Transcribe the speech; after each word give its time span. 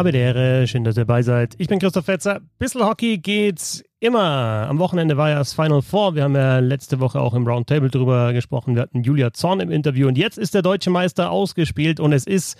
habe 0.00 0.12
Ehre. 0.12 0.66
Schön, 0.66 0.82
dass 0.82 0.96
ihr 0.96 1.04
dabei 1.04 1.20
seid. 1.20 1.54
Ich 1.58 1.68
bin 1.68 1.78
Christoph 1.78 2.06
Fetzer. 2.06 2.40
Bissl 2.58 2.82
Hockey 2.82 3.18
geht's 3.18 3.84
immer. 3.98 4.66
Am 4.66 4.78
Wochenende 4.78 5.18
war 5.18 5.28
ja 5.28 5.34
das 5.36 5.52
Final 5.52 5.82
Four. 5.82 6.14
Wir 6.14 6.22
haben 6.22 6.34
ja 6.34 6.58
letzte 6.58 7.00
Woche 7.00 7.20
auch 7.20 7.34
im 7.34 7.46
Roundtable 7.46 7.90
drüber 7.90 8.32
gesprochen. 8.32 8.76
Wir 8.76 8.82
hatten 8.82 9.02
Julia 9.02 9.34
Zorn 9.34 9.60
im 9.60 9.70
Interview 9.70 10.08
und 10.08 10.16
jetzt 10.16 10.38
ist 10.38 10.54
der 10.54 10.62
deutsche 10.62 10.88
Meister 10.88 11.30
ausgespielt 11.30 12.00
und 12.00 12.14
es 12.14 12.26
ist 12.26 12.56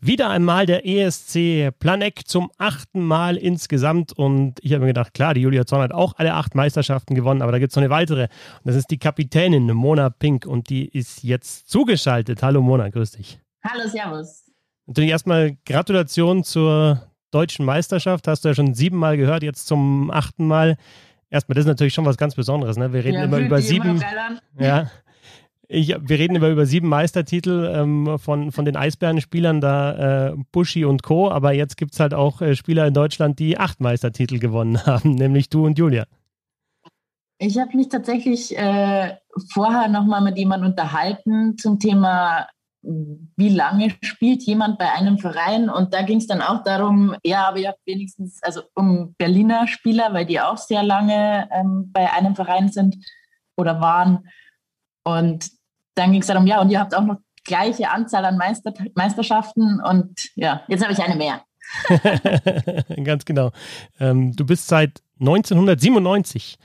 wieder 0.00 0.30
einmal 0.30 0.64
der 0.64 0.86
ESC 0.86 1.78
Planek 1.78 2.26
zum 2.26 2.50
achten 2.56 3.02
Mal 3.02 3.36
insgesamt. 3.36 4.14
Und 4.14 4.58
ich 4.62 4.72
habe 4.72 4.80
mir 4.80 4.88
gedacht, 4.88 5.12
klar, 5.12 5.34
die 5.34 5.42
Julia 5.42 5.66
Zorn 5.66 5.82
hat 5.82 5.92
auch 5.92 6.14
alle 6.16 6.32
acht 6.32 6.54
Meisterschaften 6.54 7.14
gewonnen, 7.14 7.42
aber 7.42 7.52
da 7.52 7.58
gibt 7.58 7.72
es 7.72 7.76
noch 7.76 7.82
eine 7.82 7.90
weitere. 7.90 8.22
Und 8.22 8.64
das 8.64 8.76
ist 8.76 8.90
die 8.90 8.98
Kapitänin 8.98 9.66
Mona 9.74 10.08
Pink 10.08 10.46
und 10.46 10.70
die 10.70 10.88
ist 10.88 11.22
jetzt 11.22 11.68
zugeschaltet. 11.68 12.42
Hallo 12.42 12.62
Mona, 12.62 12.88
grüß 12.88 13.10
dich. 13.10 13.38
Hallo, 13.62 13.86
Servus. 13.86 14.47
Natürlich 14.88 15.10
erstmal 15.10 15.56
Gratulation 15.66 16.44
zur 16.44 17.02
deutschen 17.30 17.66
Meisterschaft. 17.66 18.26
Hast 18.26 18.44
du 18.44 18.48
ja 18.48 18.54
schon 18.54 18.72
siebenmal 18.72 19.18
gehört, 19.18 19.42
jetzt 19.42 19.66
zum 19.66 20.10
achten 20.10 20.46
Mal. 20.46 20.78
Erstmal, 21.28 21.56
das 21.56 21.64
ist 21.64 21.68
natürlich 21.68 21.92
schon 21.92 22.06
was 22.06 22.16
ganz 22.16 22.34
Besonderes. 22.34 22.78
Ne? 22.78 22.90
Wir 22.94 23.04
reden 23.04 23.18
ja, 23.18 23.24
immer 23.24 23.38
über 23.38 23.60
sieben. 23.60 24.02
Ja. 24.58 24.90
Ich, 25.68 25.88
wir 25.88 26.18
reden 26.18 26.36
immer 26.36 26.48
über 26.48 26.64
sieben 26.64 26.88
Meistertitel 26.88 27.70
ähm, 27.74 28.18
von, 28.18 28.50
von 28.50 28.64
den 28.64 28.76
Eisbärenspielern, 28.76 29.60
da 29.60 30.28
äh, 30.30 30.36
Buschi 30.52 30.86
und 30.86 31.02
Co. 31.02 31.30
Aber 31.30 31.52
jetzt 31.52 31.76
gibt 31.76 31.92
es 31.92 32.00
halt 32.00 32.14
auch 32.14 32.40
äh, 32.40 32.56
Spieler 32.56 32.86
in 32.86 32.94
Deutschland, 32.94 33.38
die 33.38 33.58
acht 33.58 33.80
Meistertitel 33.80 34.38
gewonnen 34.38 34.82
haben, 34.86 35.10
nämlich 35.16 35.50
du 35.50 35.66
und 35.66 35.78
Julia. 35.78 36.06
Ich 37.36 37.58
habe 37.58 37.76
mich 37.76 37.90
tatsächlich 37.90 38.56
äh, 38.56 39.16
vorher 39.52 39.88
nochmal 39.88 40.22
mit 40.22 40.38
jemandem 40.38 40.70
unterhalten 40.70 41.58
zum 41.58 41.78
Thema 41.78 42.48
wie 43.36 43.50
lange 43.50 43.94
spielt 44.02 44.42
jemand 44.44 44.78
bei 44.78 44.90
einem 44.90 45.18
Verein? 45.18 45.68
Und 45.68 45.92
da 45.92 46.02
ging 46.02 46.18
es 46.18 46.26
dann 46.26 46.40
auch 46.40 46.62
darum, 46.62 47.14
ja, 47.22 47.46
aber 47.48 47.58
ihr 47.58 47.68
habt 47.68 47.86
wenigstens, 47.86 48.42
also 48.42 48.62
um 48.74 49.14
Berliner 49.18 49.66
Spieler, 49.68 50.14
weil 50.14 50.24
die 50.24 50.40
auch 50.40 50.56
sehr 50.56 50.82
lange 50.82 51.48
ähm, 51.52 51.90
bei 51.92 52.10
einem 52.12 52.34
Verein 52.34 52.70
sind 52.70 52.96
oder 53.56 53.80
waren. 53.80 54.28
Und 55.04 55.50
dann 55.94 56.12
ging 56.12 56.22
es 56.22 56.28
darum, 56.28 56.46
ja, 56.46 56.60
und 56.60 56.70
ihr 56.70 56.80
habt 56.80 56.94
auch 56.94 57.04
noch 57.04 57.18
gleiche 57.44 57.90
Anzahl 57.90 58.24
an 58.24 58.36
Meister 58.36 58.72
Meisterschaften 58.94 59.80
und 59.80 60.30
ja, 60.34 60.62
jetzt 60.68 60.82
habe 60.82 60.92
ich 60.92 61.00
eine 61.00 61.16
mehr. 61.16 61.42
Ganz 63.04 63.24
genau. 63.24 63.50
Ähm, 63.98 64.34
du 64.34 64.46
bist 64.46 64.68
seit 64.68 65.02
1997 65.20 66.58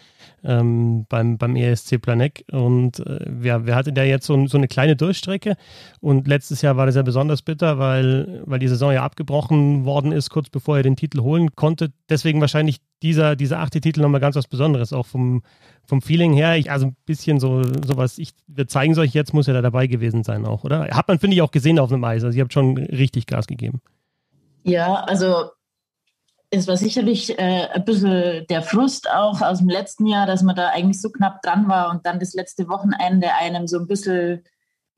ähm, 0.44 1.06
beim, 1.10 1.38
beim 1.38 1.56
ESC 1.56 2.02
Planek. 2.02 2.46
Und 2.52 3.00
äh, 3.00 3.20
wir, 3.28 3.66
wir 3.66 3.76
hatten 3.76 3.96
ja 3.96 4.04
jetzt 4.04 4.26
so, 4.26 4.48
so 4.48 4.58
eine 4.58 4.68
kleine 4.68 4.96
Durchstrecke. 4.96 5.56
Und 6.00 6.28
letztes 6.28 6.62
Jahr 6.62 6.78
war 6.78 6.86
das 6.86 6.96
ja 6.96 7.02
besonders 7.02 7.42
bitter, 7.42 7.80
weil, 7.80 8.44
weil 8.46 8.60
die 8.60 8.68
Saison 8.68 8.92
ja 8.92 9.04
abgebrochen 9.04 9.86
worden 9.86 10.12
ist, 10.12 10.30
kurz 10.30 10.50
bevor 10.50 10.78
er 10.78 10.84
den 10.84 10.96
Titel 10.96 11.22
holen 11.22 11.56
konnte. 11.56 11.92
Deswegen 12.10 12.42
wahrscheinlich 12.42 12.80
dieser, 13.02 13.36
dieser 13.36 13.60
achte 13.60 13.82
Titel 13.82 14.02
nochmal 14.02 14.22
ganz 14.22 14.36
was 14.36 14.48
Besonderes, 14.48 14.94
auch 14.94 15.06
vom, 15.06 15.44
vom 15.86 16.02
Feeling 16.02 16.34
her. 16.34 16.58
Ich, 16.58 16.72
also 16.72 16.88
ein 16.88 16.96
bisschen 17.06 17.40
so 17.40 17.64
sowas, 17.86 18.18
ich, 18.18 18.32
wir 18.48 18.68
zeigen 18.68 18.94
es 18.94 19.00
euch 19.00 19.14
jetzt, 19.14 19.34
muss 19.34 19.48
er 19.48 19.54
da 19.54 19.62
dabei 19.62 19.88
gewesen 19.88 20.24
sein 20.24 20.46
auch, 20.46 20.64
oder? 20.64 20.88
Hat 20.90 21.08
man, 21.08 21.20
finde 21.20 21.36
ich, 21.36 21.42
auch 21.42 21.52
gesehen 21.52 21.80
auf 21.80 21.90
dem 21.90 22.04
Eis. 22.04 22.24
Also 22.24 22.38
ihr 22.38 22.44
habt 22.44 22.54
schon 22.54 22.78
richtig 22.78 23.28
Gas 23.28 23.48
gegeben. 23.48 23.82
Ja, 24.64 24.96
also 25.04 25.52
es 26.54 26.68
war 26.68 26.78
sicherlich 26.78 27.38
äh, 27.40 27.68
ein 27.74 27.84
bisschen 27.84 28.46
der 28.48 28.62
Frust 28.62 29.10
auch 29.10 29.42
aus 29.42 29.58
dem 29.58 29.70
letzten 29.70 30.06
Jahr, 30.06 30.28
dass 30.28 30.44
man 30.44 30.56
da 30.56 30.70
eigentlich 30.70 31.02
so 31.02 31.10
knapp 31.10 31.42
dran 31.42 31.68
war 31.68 31.90
und 31.90 32.06
dann 32.06 32.20
das 32.20 32.34
letzte 32.34 32.70
Wochenende 32.70 33.34
einem 33.34 33.68
so 33.68 33.80
ein 33.80 33.88
bisschen 33.88 34.44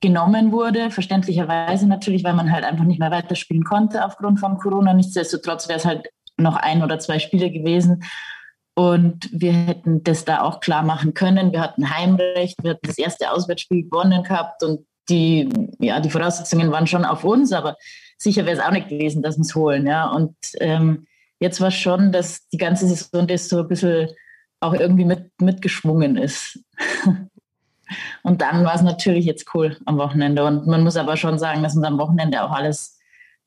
genommen 0.02 0.52
wurde. 0.52 0.90
Verständlicherweise 0.90 1.88
natürlich, 1.88 2.24
weil 2.24 2.34
man 2.34 2.52
halt 2.52 2.64
einfach 2.64 2.84
nicht 2.84 3.00
mehr 3.00 3.10
weiterspielen 3.10 3.64
konnte 3.64 4.04
aufgrund 4.04 4.38
von 4.38 4.58
Corona. 4.58 4.92
Nichtsdestotrotz 4.92 5.66
wäre 5.68 5.78
es 5.78 5.86
halt 5.86 6.10
noch 6.36 6.56
ein 6.56 6.82
oder 6.82 6.98
zwei 6.98 7.18
Spiele 7.18 7.50
gewesen. 7.50 8.04
Und 8.74 9.30
wir 9.32 9.54
hätten 9.54 10.04
das 10.04 10.26
da 10.26 10.42
auch 10.42 10.60
klar 10.60 10.82
machen 10.82 11.14
können. 11.14 11.52
Wir 11.52 11.62
hatten 11.62 11.88
Heimrecht, 11.88 12.62
wir 12.62 12.72
hatten 12.72 12.86
das 12.86 12.98
erste 12.98 13.32
Auswärtsspiel 13.32 13.84
gewonnen 13.84 14.22
gehabt 14.22 14.62
und 14.62 14.86
die, 15.08 15.48
ja, 15.78 16.00
die 16.00 16.10
Voraussetzungen 16.10 16.70
waren 16.70 16.86
schon 16.86 17.06
auf 17.06 17.24
uns, 17.24 17.52
aber 17.52 17.76
sicher 18.18 18.44
wäre 18.44 18.58
es 18.58 18.62
auch 18.62 18.72
nicht 18.72 18.88
gewesen, 18.88 19.22
dass 19.22 19.38
wir 19.38 19.42
es 19.42 19.54
holen. 19.54 19.86
Ja. 19.86 20.10
Und 20.10 20.36
ähm, 20.60 21.06
Jetzt 21.38 21.60
war 21.60 21.70
schon, 21.70 22.12
dass 22.12 22.48
die 22.48 22.58
ganze 22.58 22.86
Saison 22.88 23.26
das 23.26 23.48
so 23.48 23.60
ein 23.60 23.68
bisschen 23.68 24.08
auch 24.60 24.74
irgendwie 24.74 25.04
mit, 25.04 25.30
mitgeschwungen 25.40 26.16
ist. 26.16 26.60
Und 28.22 28.40
dann 28.40 28.64
war 28.64 28.74
es 28.74 28.82
natürlich 28.82 29.24
jetzt 29.26 29.54
cool 29.54 29.76
am 29.84 29.98
Wochenende. 29.98 30.44
Und 30.44 30.66
man 30.66 30.82
muss 30.82 30.96
aber 30.96 31.16
schon 31.16 31.38
sagen, 31.38 31.62
dass 31.62 31.76
uns 31.76 31.86
am 31.86 31.98
Wochenende 31.98 32.42
auch 32.42 32.50
alles, 32.50 32.98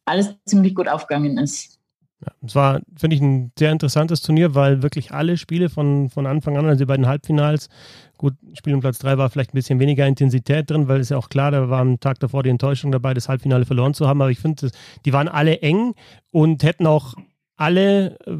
alles 0.05 0.35
ziemlich 0.45 0.75
gut 0.75 0.87
aufgegangen 0.87 1.37
ist. 1.37 1.79
Ja, 2.25 2.33
es 2.45 2.55
war, 2.55 2.81
finde 2.97 3.15
ich, 3.15 3.21
ein 3.21 3.51
sehr 3.57 3.71
interessantes 3.71 4.21
Turnier, 4.21 4.53
weil 4.53 4.83
wirklich 4.83 5.11
alle 5.11 5.37
Spiele 5.37 5.69
von, 5.69 6.09
von 6.09 6.25
Anfang 6.25 6.57
an, 6.57 6.65
also 6.65 6.85
bei 6.85 6.97
den 6.97 7.07
Halbfinals, 7.07 7.69
gut, 8.17 8.33
Spiel 8.55 8.73
um 8.73 8.81
Platz 8.81 8.99
3 8.99 9.17
war 9.17 9.29
vielleicht 9.29 9.53
ein 9.53 9.55
bisschen 9.57 9.79
weniger 9.79 10.05
Intensität 10.05 10.69
drin, 10.69 10.89
weil 10.89 10.99
es 10.99 11.09
ja 11.09 11.17
auch 11.17 11.29
klar, 11.29 11.51
da 11.51 11.69
war 11.69 11.79
am 11.79 11.99
Tag 12.01 12.19
davor 12.19 12.43
die 12.43 12.49
Enttäuschung 12.49 12.91
dabei, 12.91 13.13
das 13.13 13.29
Halbfinale 13.29 13.65
verloren 13.65 13.93
zu 13.93 14.05
haben. 14.05 14.21
Aber 14.21 14.31
ich 14.31 14.39
finde, 14.39 14.69
die 15.05 15.13
waren 15.13 15.29
alle 15.29 15.61
eng 15.61 15.95
und 16.31 16.63
hätten 16.63 16.87
auch 16.87 17.13
alle 17.59 18.17
äh, 18.25 18.37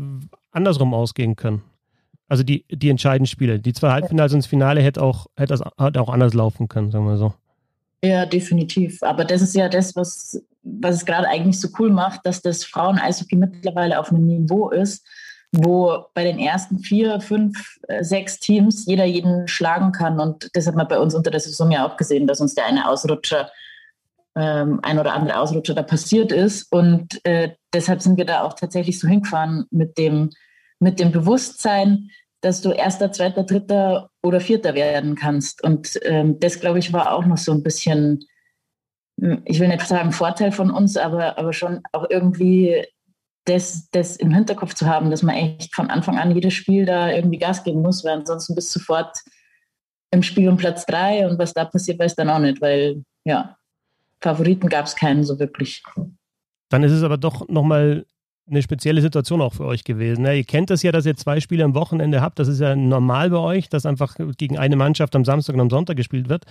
andersrum 0.51 0.93
ausgehen 0.93 1.35
können. 1.35 1.61
Also 2.27 2.43
die, 2.43 2.65
die 2.69 2.89
entscheidenden 2.89 3.27
Spiele. 3.27 3.59
Die 3.59 3.73
zwei 3.73 3.91
Halbfinals 3.91 4.31
das 4.31 4.45
Finale 4.45 4.81
hätte 4.81 5.01
auch, 5.01 5.27
hätte 5.35 5.53
das, 5.57 5.61
hätte 5.79 6.01
auch 6.01 6.09
anders 6.09 6.33
laufen 6.33 6.67
können, 6.67 6.91
sagen 6.91 7.07
wir 7.07 7.17
so. 7.17 7.33
Ja, 8.03 8.25
definitiv. 8.25 9.01
Aber 9.03 9.25
das 9.25 9.41
ist 9.41 9.55
ja 9.55 9.67
das, 9.67 9.95
was, 9.95 10.41
was 10.63 10.95
es 10.95 11.05
gerade 11.05 11.27
eigentlich 11.27 11.59
so 11.59 11.69
cool 11.79 11.89
macht, 11.89 12.21
dass 12.25 12.41
das 12.41 12.63
Frauen-Eishockey 12.63 13.35
mittlerweile 13.35 13.99
auf 13.99 14.11
einem 14.11 14.25
Niveau 14.25 14.69
ist, 14.69 15.05
wo 15.51 16.05
bei 16.13 16.23
den 16.23 16.39
ersten 16.39 16.79
vier, 16.79 17.19
fünf, 17.19 17.79
äh, 17.87 18.03
sechs 18.03 18.39
Teams 18.39 18.85
jeder 18.85 19.05
jeden 19.05 19.47
schlagen 19.47 19.91
kann. 19.91 20.19
Und 20.19 20.49
das 20.53 20.67
hat 20.67 20.75
man 20.75 20.87
bei 20.87 20.99
uns 20.99 21.15
unter 21.15 21.31
der 21.31 21.39
Saison 21.39 21.71
ja 21.71 21.85
auch 21.85 21.97
gesehen, 21.97 22.27
dass 22.27 22.39
uns 22.39 22.53
der 22.53 22.67
eine 22.67 22.87
Ausrutscher 22.87 23.49
ähm, 24.39 24.79
ein 24.83 24.99
oder 24.99 25.13
andere 25.13 25.39
Ausrutscher 25.39 25.73
da 25.73 25.83
passiert 25.83 26.31
ist. 26.31 26.71
Und 26.71 27.23
äh, 27.25 27.55
deshalb 27.73 28.01
sind 28.01 28.17
wir 28.17 28.25
da 28.25 28.43
auch 28.43 28.53
tatsächlich 28.53 28.99
so 28.99 29.07
hingefahren 29.07 29.65
mit 29.71 29.97
dem, 29.97 30.29
mit 30.79 30.99
dem 30.99 31.11
Bewusstsein, 31.11 32.09
dass 32.41 32.61
du 32.61 32.71
erster, 32.71 33.11
zweiter, 33.11 33.43
dritter 33.43 34.09
oder 34.23 34.39
vierter 34.39 34.73
werden 34.73 35.15
kannst. 35.15 35.63
Und 35.63 35.99
ähm, 36.03 36.39
das, 36.39 36.59
glaube 36.59 36.79
ich, 36.79 36.93
war 36.93 37.11
auch 37.11 37.25
noch 37.25 37.37
so 37.37 37.51
ein 37.51 37.63
bisschen, 37.63 38.25
hm, 39.19 39.41
ich 39.45 39.59
will 39.59 39.67
nicht 39.67 39.85
sagen 39.85 40.11
Vorteil 40.11 40.51
von 40.51 40.71
uns, 40.71 40.95
aber, 40.97 41.37
aber 41.37 41.53
schon 41.53 41.81
auch 41.91 42.05
irgendwie 42.09 42.85
das, 43.45 43.89
das 43.91 44.15
im 44.15 44.33
Hinterkopf 44.33 44.73
zu 44.73 44.85
haben, 44.85 45.09
dass 45.09 45.23
man 45.23 45.35
echt 45.35 45.75
von 45.75 45.89
Anfang 45.89 46.17
an 46.17 46.33
jedes 46.33 46.53
Spiel 46.53 46.85
da 46.85 47.11
irgendwie 47.11 47.39
Gas 47.39 47.63
geben 47.63 47.81
muss, 47.81 48.03
weil 48.03 48.13
ansonsten 48.13 48.55
bist 48.55 48.73
du 48.75 48.79
sofort 48.79 49.17
im 50.11 50.23
Spiel 50.23 50.49
um 50.49 50.57
Platz 50.57 50.85
drei 50.85 51.27
und 51.27 51.37
was 51.39 51.53
da 51.53 51.65
passiert, 51.65 51.99
weiß 51.99 52.15
dann 52.15 52.29
auch 52.29 52.39
nicht, 52.39 52.61
weil 52.61 53.03
ja, 53.25 53.57
Favoriten 54.21 54.69
gab 54.69 54.85
es 54.85 54.95
keinen 54.95 55.23
so 55.23 55.39
wirklich. 55.39 55.83
Dann 56.69 56.83
ist 56.83 56.91
es 56.91 57.03
aber 57.03 57.17
doch 57.17 57.47
nochmal 57.47 58.05
eine 58.49 58.61
spezielle 58.61 59.01
Situation 59.01 59.41
auch 59.41 59.53
für 59.53 59.65
euch 59.65 59.83
gewesen. 59.83 60.25
Ja, 60.25 60.33
ihr 60.33 60.43
kennt 60.43 60.69
das 60.69 60.83
ja, 60.83 60.91
dass 60.91 61.05
ihr 61.05 61.15
zwei 61.15 61.39
Spiele 61.39 61.63
am 61.63 61.75
Wochenende 61.75 62.21
habt. 62.21 62.39
Das 62.39 62.47
ist 62.47 62.59
ja 62.59 62.75
normal 62.75 63.29
bei 63.29 63.37
euch, 63.37 63.69
dass 63.69 63.85
einfach 63.85 64.15
gegen 64.37 64.57
eine 64.57 64.75
Mannschaft 64.75 65.15
am 65.15 65.25
Samstag 65.25 65.55
und 65.55 65.61
am 65.61 65.69
Sonntag 65.69 65.97
gespielt 65.97 66.29
wird. 66.29 66.45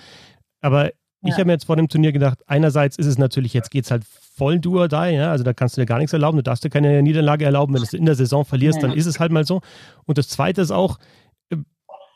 Aber 0.61 0.87
ja. 0.87 0.91
ich 1.25 1.35
habe 1.35 1.47
mir 1.47 1.53
jetzt 1.53 1.65
vor 1.65 1.77
dem 1.77 1.89
Turnier 1.89 2.13
gedacht, 2.13 2.39
einerseits 2.47 2.97
ist 2.97 3.07
es 3.07 3.19
natürlich, 3.19 3.53
jetzt 3.53 3.71
geht 3.71 3.85
es 3.85 3.91
halt 3.91 4.05
voll 4.05 4.61
du 4.61 4.79
or 4.79 4.89
die, 4.89 5.15
ja? 5.15 5.31
also 5.31 5.43
da 5.43 5.53
kannst 5.53 5.77
du 5.77 5.81
dir 5.81 5.87
gar 5.87 5.99
nichts 5.99 6.13
erlauben, 6.13 6.37
du 6.37 6.45
darfst 6.45 6.63
dir 6.63 6.71
keine 6.71 7.03
Niederlage 7.03 7.45
erlauben, 7.45 7.75
wenn 7.75 7.83
du 7.83 7.97
in 7.97 8.07
der 8.07 8.15
Saison 8.15 8.45
verlierst, 8.45 8.81
ja. 8.81 8.89
dann 8.89 8.97
ist 8.97 9.07
es 9.07 9.19
halt 9.19 9.33
mal 9.33 9.45
so. 9.45 9.61
Und 10.05 10.19
das 10.19 10.29
Zweite 10.29 10.61
ist 10.61 10.71
auch, 10.71 10.99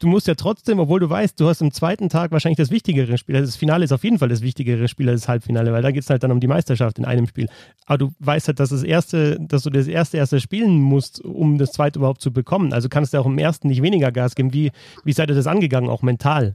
du 0.03 0.09
musst 0.09 0.27
ja 0.27 0.35
trotzdem, 0.35 0.81
obwohl 0.81 1.01
du 1.01 1.09
weißt, 1.09 1.39
du 1.39 1.49
hast 1.49 1.63
am 1.63 1.71
zweiten 1.71 2.09
Tag 2.09 2.33
wahrscheinlich 2.33 2.57
das 2.57 2.71
wichtigere 2.71 3.17
Spiel. 3.19 3.37
Also 3.37 3.47
das 3.47 3.57
Finale 3.57 3.85
ist 3.85 3.93
auf 3.93 4.03
jeden 4.03 4.19
Fall 4.19 4.29
das 4.29 4.43
wichtigere 4.43 4.89
Spiel 4.89 5.09
als 5.09 5.23
das 5.23 5.29
Halbfinale, 5.29 5.73
weil 5.73 5.83
da 5.83 5.93
geht 5.93 6.03
es 6.03 6.11
halt 6.11 6.23
dann 6.25 6.33
um 6.33 6.41
die 6.41 6.49
Meisterschaft 6.49 6.99
in 6.99 7.05
einem 7.05 7.27
Spiel. 7.27 7.49
Aber 7.87 7.99
du 7.99 8.11
weißt 8.19 8.49
halt, 8.49 8.59
dass 8.59 8.71
das 8.71 8.83
erste, 8.83 9.39
dass 9.41 9.63
du 9.63 9.71
das 9.71 9.87
erste 9.87 10.17
erste 10.17 10.41
spielen 10.41 10.81
musst, 10.81 11.25
um 11.25 11.57
das 11.57 11.73
zweite 11.73 12.01
überhaupt 12.01 12.21
zu 12.21 12.33
bekommen. 12.33 12.73
Also 12.73 12.89
kannst 12.89 13.15
du 13.15 13.19
auch 13.19 13.27
im 13.27 13.39
ersten 13.39 13.69
nicht 13.69 13.83
weniger 13.83 14.11
Gas 14.11 14.35
geben. 14.35 14.53
Wie, 14.53 14.73
wie 15.05 15.13
seid 15.13 15.31
ihr 15.31 15.37
das 15.37 15.47
angegangen, 15.47 15.89
auch 15.89 16.03
mental? 16.03 16.55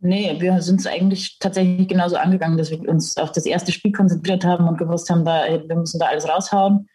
Nee, 0.00 0.36
wir 0.38 0.62
sind 0.62 0.80
es 0.80 0.86
eigentlich 0.86 1.38
tatsächlich 1.40 1.88
genauso 1.88 2.16
angegangen, 2.16 2.56
dass 2.56 2.70
wir 2.70 2.80
uns 2.88 3.16
auf 3.16 3.32
das 3.32 3.44
erste 3.44 3.72
Spiel 3.72 3.92
konzentriert 3.92 4.44
haben 4.44 4.66
und 4.66 4.78
gewusst 4.78 5.10
haben, 5.10 5.24
da, 5.24 5.44
wir 5.66 5.76
müssen 5.76 5.98
da 5.98 6.06
alles 6.06 6.28
raushauen 6.28 6.88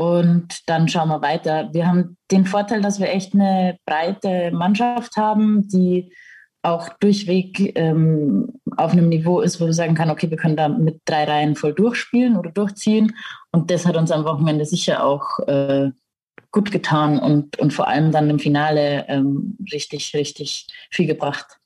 und 0.00 0.66
dann 0.66 0.88
schauen 0.88 1.10
wir 1.10 1.20
weiter. 1.20 1.68
Wir 1.74 1.86
haben 1.86 2.16
den 2.30 2.46
Vorteil, 2.46 2.80
dass 2.80 3.00
wir 3.00 3.10
echt 3.10 3.34
eine 3.34 3.76
breite 3.84 4.50
Mannschaft 4.50 5.18
haben, 5.18 5.68
die 5.68 6.10
auch 6.62 6.88
durchweg 7.00 7.76
ähm, 7.76 8.48
auf 8.78 8.92
einem 8.92 9.10
Niveau 9.10 9.42
ist, 9.42 9.60
wo 9.60 9.66
wir 9.66 9.74
sagen 9.74 9.94
können, 9.94 10.10
okay, 10.10 10.30
wir 10.30 10.38
können 10.38 10.56
da 10.56 10.70
mit 10.70 11.02
drei 11.04 11.24
Reihen 11.24 11.54
voll 11.54 11.74
durchspielen 11.74 12.38
oder 12.38 12.50
durchziehen. 12.50 13.14
Und 13.52 13.70
das 13.70 13.84
hat 13.84 13.94
uns 13.98 14.10
am 14.10 14.24
Wochenende 14.24 14.64
sicher 14.64 15.04
auch 15.04 15.38
äh, 15.40 15.90
gut 16.50 16.72
getan 16.72 17.18
und, 17.18 17.58
und 17.58 17.74
vor 17.74 17.86
allem 17.86 18.10
dann 18.10 18.30
im 18.30 18.38
Finale 18.38 19.04
ähm, 19.06 19.58
richtig, 19.70 20.14
richtig 20.14 20.66
viel 20.90 21.08
gebracht. 21.08 21.59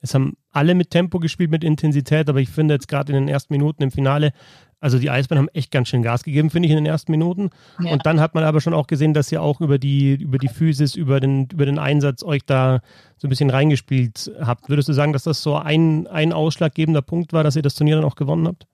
Es 0.00 0.14
haben 0.14 0.36
alle 0.50 0.74
mit 0.74 0.90
Tempo 0.90 1.18
gespielt, 1.18 1.50
mit 1.50 1.64
Intensität, 1.64 2.28
aber 2.28 2.40
ich 2.40 2.48
finde 2.48 2.74
jetzt 2.74 2.88
gerade 2.88 3.12
in 3.12 3.18
den 3.18 3.28
ersten 3.28 3.52
Minuten 3.52 3.82
im 3.82 3.90
Finale 3.90 4.32
Also 4.80 4.98
die 4.98 5.10
Eisbären 5.10 5.40
haben 5.42 5.54
echt 5.54 5.72
ganz 5.72 5.88
schön 5.88 6.02
Gas 6.02 6.22
gegeben, 6.22 6.50
finde 6.50 6.66
ich, 6.66 6.70
in 6.70 6.76
den 6.76 6.86
ersten 6.86 7.10
Minuten. 7.10 7.50
Ja. 7.82 7.90
Und 7.90 8.06
dann 8.06 8.20
hat 8.20 8.34
man 8.34 8.44
aber 8.44 8.60
schon 8.60 8.74
auch 8.74 8.86
gesehen, 8.86 9.12
dass 9.12 9.32
ihr 9.32 9.42
auch 9.42 9.60
über 9.60 9.78
die, 9.78 10.14
über 10.14 10.38
die 10.38 10.48
Physis, 10.48 10.94
über 10.94 11.18
den, 11.18 11.48
über 11.52 11.66
den 11.66 11.78
Einsatz 11.78 12.22
euch 12.22 12.44
da 12.46 12.80
so 13.16 13.26
ein 13.26 13.30
bisschen 13.30 13.50
reingespielt 13.50 14.30
habt. 14.40 14.68
Würdest 14.68 14.88
du 14.88 14.92
sagen, 14.92 15.12
dass 15.12 15.24
das 15.24 15.42
so 15.42 15.56
ein, 15.56 16.06
ein 16.06 16.32
ausschlaggebender 16.32 17.02
Punkt 17.02 17.32
war, 17.32 17.42
dass 17.42 17.56
ihr 17.56 17.62
das 17.62 17.74
Turnier 17.74 17.96
dann 17.96 18.04
auch 18.04 18.16
gewonnen 18.16 18.46
habt? 18.46 18.66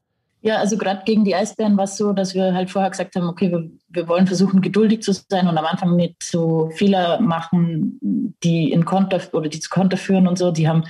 Ja, 0.44 0.58
also 0.58 0.76
gerade 0.76 1.04
gegen 1.06 1.24
die 1.24 1.34
Eisbären 1.34 1.78
war 1.78 1.84
es 1.84 1.96
so, 1.96 2.12
dass 2.12 2.34
wir 2.34 2.52
halt 2.52 2.70
vorher 2.70 2.90
gesagt 2.90 3.16
haben, 3.16 3.28
okay, 3.28 3.50
wir, 3.50 3.70
wir, 3.88 4.08
wollen 4.08 4.26
versuchen, 4.26 4.60
geduldig 4.60 5.02
zu 5.02 5.12
sein 5.14 5.48
und 5.48 5.56
am 5.56 5.64
Anfang 5.64 5.96
nicht 5.96 6.22
so 6.22 6.68
Fehler 6.74 7.18
machen, 7.18 7.98
die 8.42 8.70
in 8.70 8.84
Konter 8.84 9.22
oder 9.32 9.48
die 9.48 9.60
zu 9.60 9.70
Konter 9.70 9.96
führen 9.96 10.28
und 10.28 10.36
so. 10.36 10.50
Die 10.50 10.68
haben 10.68 10.84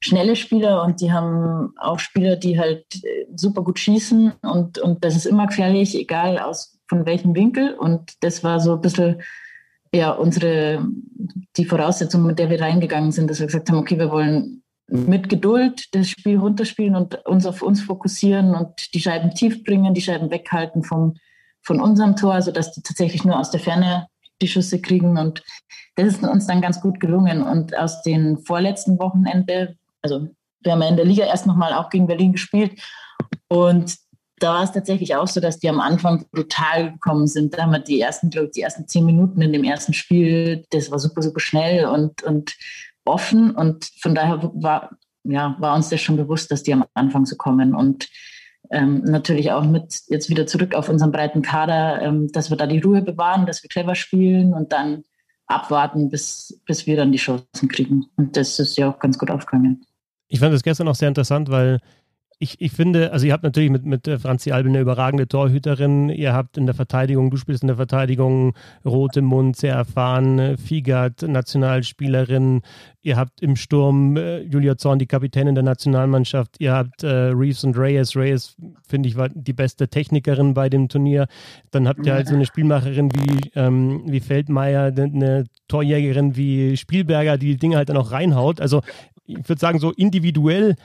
schnelle 0.00 0.34
Spieler 0.34 0.82
und 0.82 1.00
die 1.00 1.12
haben 1.12 1.74
auch 1.78 2.00
Spieler, 2.00 2.34
die 2.34 2.58
halt 2.58 2.86
äh, 3.04 3.26
super 3.36 3.62
gut 3.62 3.78
schießen 3.78 4.32
und, 4.42 4.80
und 4.80 5.04
das 5.04 5.14
ist 5.14 5.26
immer 5.26 5.46
gefährlich, 5.46 5.96
egal 5.96 6.40
aus 6.40 6.76
von 6.88 7.06
welchem 7.06 7.36
Winkel. 7.36 7.74
Und 7.74 8.14
das 8.24 8.42
war 8.42 8.58
so 8.58 8.74
ein 8.74 8.80
bisschen 8.80 9.22
ja 9.94 10.10
unsere 10.10 10.84
die 11.56 11.66
Voraussetzung, 11.66 12.26
mit 12.26 12.40
der 12.40 12.50
wir 12.50 12.60
reingegangen 12.60 13.12
sind, 13.12 13.30
dass 13.30 13.38
wir 13.38 13.46
gesagt 13.46 13.70
haben, 13.70 13.78
okay, 13.78 13.96
wir 13.96 14.10
wollen 14.10 14.57
mit 14.88 15.28
Geduld 15.28 15.94
das 15.94 16.08
Spiel 16.08 16.38
runterspielen 16.38 16.96
und 16.96 17.26
uns 17.26 17.46
auf 17.46 17.62
uns 17.62 17.82
fokussieren 17.82 18.54
und 18.54 18.94
die 18.94 19.00
Scheiben 19.00 19.30
tief 19.32 19.62
bringen, 19.64 19.94
die 19.94 20.00
Scheiben 20.00 20.30
weghalten 20.30 20.82
vom, 20.82 21.14
von 21.62 21.80
unserem 21.80 22.16
Tor, 22.16 22.40
sodass 22.42 22.72
die 22.72 22.82
tatsächlich 22.82 23.24
nur 23.24 23.38
aus 23.38 23.50
der 23.50 23.60
Ferne 23.60 24.06
die 24.40 24.48
Schüsse 24.48 24.80
kriegen. 24.80 25.18
Und 25.18 25.42
das 25.96 26.06
ist 26.06 26.22
uns 26.22 26.46
dann 26.46 26.62
ganz 26.62 26.80
gut 26.80 27.00
gelungen. 27.00 27.42
Und 27.42 27.76
aus 27.76 28.02
den 28.02 28.38
vorletzten 28.38 28.98
Wochenende 28.98 29.76
also 30.02 30.28
wir 30.60 30.72
haben 30.72 30.82
ja 30.82 30.88
in 30.88 30.96
der 30.96 31.04
Liga 31.04 31.24
erst 31.24 31.46
nochmal 31.46 31.72
auch 31.72 31.90
gegen 31.90 32.06
Berlin 32.06 32.32
gespielt 32.32 32.80
und 33.48 33.96
da 34.40 34.54
war 34.54 34.62
es 34.62 34.72
tatsächlich 34.72 35.16
auch 35.16 35.26
so, 35.26 35.40
dass 35.40 35.58
die 35.58 35.68
am 35.68 35.80
Anfang 35.80 36.24
brutal 36.30 36.92
gekommen 36.92 37.26
sind. 37.26 37.54
Da 37.54 37.62
haben 37.62 37.72
wir 37.72 37.80
die 37.80 38.00
ersten, 38.00 38.30
glaube 38.30 38.46
ich, 38.46 38.52
die 38.52 38.60
ersten 38.60 38.86
zehn 38.86 39.04
Minuten 39.04 39.42
in 39.42 39.52
dem 39.52 39.64
ersten 39.64 39.92
Spiel, 39.92 40.64
das 40.70 40.92
war 40.92 41.00
super, 41.00 41.22
super 41.22 41.40
schnell 41.40 41.86
und, 41.86 42.22
und 42.22 42.54
offen. 43.08 43.50
Und 43.50 43.90
von 44.00 44.14
daher 44.14 44.50
war, 44.54 44.90
ja, 45.24 45.56
war 45.58 45.74
uns 45.74 45.88
das 45.88 46.00
schon 46.00 46.16
bewusst, 46.16 46.50
dass 46.50 46.62
die 46.62 46.72
am 46.72 46.84
Anfang 46.94 47.26
so 47.26 47.36
kommen. 47.36 47.74
Und 47.74 48.08
ähm, 48.70 49.02
natürlich 49.04 49.50
auch 49.52 49.64
mit 49.64 50.02
jetzt 50.08 50.28
wieder 50.28 50.46
zurück 50.46 50.74
auf 50.74 50.88
unseren 50.88 51.12
breiten 51.12 51.42
Kader, 51.42 52.02
ähm, 52.02 52.30
dass 52.32 52.50
wir 52.50 52.56
da 52.56 52.66
die 52.66 52.80
Ruhe 52.80 53.02
bewahren, 53.02 53.46
dass 53.46 53.62
wir 53.62 53.68
clever 53.68 53.94
spielen 53.94 54.52
und 54.52 54.72
dann 54.72 55.04
abwarten, 55.46 56.10
bis, 56.10 56.60
bis 56.66 56.86
wir 56.86 56.96
dann 56.96 57.12
die 57.12 57.18
Chancen 57.18 57.68
kriegen. 57.68 58.06
Und 58.16 58.36
das 58.36 58.58
ist 58.58 58.76
ja 58.76 58.90
auch 58.90 58.98
ganz 58.98 59.18
gut 59.18 59.30
aufgegangen. 59.30 59.84
Ich 60.28 60.40
fand 60.40 60.52
das 60.52 60.62
gestern 60.62 60.88
auch 60.88 60.94
sehr 60.94 61.08
interessant, 61.08 61.48
weil 61.50 61.80
ich, 62.40 62.60
ich 62.60 62.70
finde, 62.70 63.12
also 63.12 63.26
ihr 63.26 63.32
habt 63.32 63.42
natürlich 63.42 63.70
mit, 63.70 63.84
mit 63.84 64.08
Franzi 64.20 64.52
Albe 64.52 64.68
eine 64.68 64.80
überragende 64.80 65.26
Torhüterin. 65.26 66.08
Ihr 66.08 66.34
habt 66.34 66.56
in 66.56 66.66
der 66.66 66.74
Verteidigung, 66.74 67.30
du 67.30 67.36
spielst 67.36 67.62
in 67.62 67.66
der 67.66 67.76
Verteidigung 67.76 68.54
Rote 68.84 69.22
Mund, 69.22 69.56
sehr 69.56 69.74
erfahren, 69.74 70.56
Figert, 70.56 71.22
Nationalspielerin. 71.22 72.60
Ihr 73.02 73.16
habt 73.16 73.42
im 73.42 73.56
Sturm 73.56 74.16
äh, 74.16 74.40
Julia 74.42 74.76
Zorn, 74.76 75.00
die 75.00 75.06
Kapitänin 75.06 75.56
der 75.56 75.64
Nationalmannschaft. 75.64 76.56
Ihr 76.60 76.74
habt 76.74 77.02
äh, 77.02 77.08
Reeves 77.08 77.64
und 77.64 77.76
Reyes. 77.76 78.14
Reyes, 78.14 78.56
finde 78.86 79.08
ich, 79.08 79.16
war 79.16 79.30
die 79.30 79.52
beste 79.52 79.88
Technikerin 79.88 80.54
bei 80.54 80.68
dem 80.68 80.88
Turnier. 80.88 81.26
Dann 81.72 81.88
habt 81.88 82.06
ihr 82.06 82.14
halt 82.14 82.28
so 82.28 82.36
eine 82.36 82.46
Spielmacherin 82.46 83.10
wie, 83.14 83.50
ähm, 83.56 84.02
wie 84.06 84.20
Feldmeier, 84.20 84.92
eine 84.96 85.46
Torjägerin 85.66 86.36
wie 86.36 86.76
Spielberger, 86.76 87.36
die 87.36 87.48
die 87.48 87.56
Dinge 87.56 87.76
halt 87.76 87.88
dann 87.88 87.96
auch 87.96 88.12
reinhaut. 88.12 88.60
Also 88.60 88.82
ich 89.26 89.48
würde 89.48 89.60
sagen, 89.60 89.80
so 89.80 89.90
individuell 89.90 90.76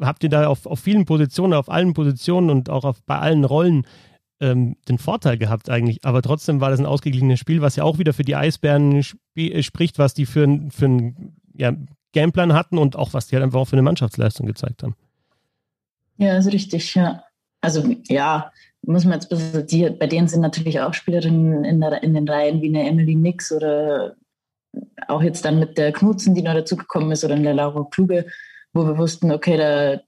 habt 0.00 0.22
ihr 0.24 0.30
da 0.30 0.46
auf, 0.46 0.66
auf 0.66 0.80
vielen 0.80 1.04
Positionen, 1.04 1.54
auf 1.54 1.70
allen 1.70 1.94
Positionen 1.94 2.50
und 2.50 2.70
auch 2.70 2.84
auf, 2.84 3.02
bei 3.04 3.18
allen 3.18 3.44
Rollen 3.44 3.86
ähm, 4.40 4.76
den 4.88 4.98
Vorteil 4.98 5.38
gehabt 5.38 5.70
eigentlich. 5.70 6.04
Aber 6.04 6.20
trotzdem 6.22 6.60
war 6.60 6.70
das 6.70 6.80
ein 6.80 6.86
ausgeglichenes 6.86 7.38
Spiel, 7.38 7.62
was 7.62 7.76
ja 7.76 7.84
auch 7.84 7.98
wieder 7.98 8.12
für 8.12 8.24
die 8.24 8.36
Eisbären 8.36 9.00
sp 9.00 9.16
äh, 9.36 9.62
spricht, 9.62 9.98
was 9.98 10.14
die 10.14 10.26
für, 10.26 10.46
für 10.70 10.86
einen 10.86 11.36
ja, 11.54 11.74
Gameplan 12.12 12.52
hatten 12.52 12.78
und 12.78 12.96
auch 12.96 13.14
was 13.14 13.28
die 13.28 13.36
halt 13.36 13.44
einfach 13.44 13.60
auch 13.60 13.68
für 13.68 13.76
eine 13.76 13.82
Mannschaftsleistung 13.82 14.46
gezeigt 14.46 14.82
haben. 14.82 14.96
Ja, 16.18 16.36
ist 16.36 16.52
richtig, 16.52 16.94
ja. 16.94 17.24
Also 17.60 17.84
ja, 18.08 18.50
muss 18.82 19.04
man 19.04 19.14
jetzt 19.14 19.28
bisschen, 19.28 19.66
die, 19.66 19.88
bei 19.90 20.06
denen 20.06 20.28
sind 20.28 20.40
natürlich 20.40 20.80
auch 20.80 20.92
Spielerinnen 20.92 21.64
in, 21.64 21.80
der, 21.80 22.02
in 22.02 22.14
den 22.14 22.28
Reihen 22.28 22.60
wie 22.60 22.68
eine 22.68 22.88
Emily 22.88 23.14
Nix 23.14 23.52
oder 23.52 24.16
auch 25.08 25.22
jetzt 25.22 25.44
dann 25.44 25.58
mit 25.58 25.78
der 25.78 25.92
Knutzen, 25.92 26.34
die 26.34 26.42
noch 26.42 26.54
dazugekommen 26.54 27.12
ist, 27.12 27.24
oder 27.24 27.34
eine 27.34 27.52
Laura 27.52 27.86
Kluge, 27.90 28.26
wo 28.72 28.86
wir 28.86 28.98
wussten, 28.98 29.32
okay, 29.32 29.56
da, 29.56 30.02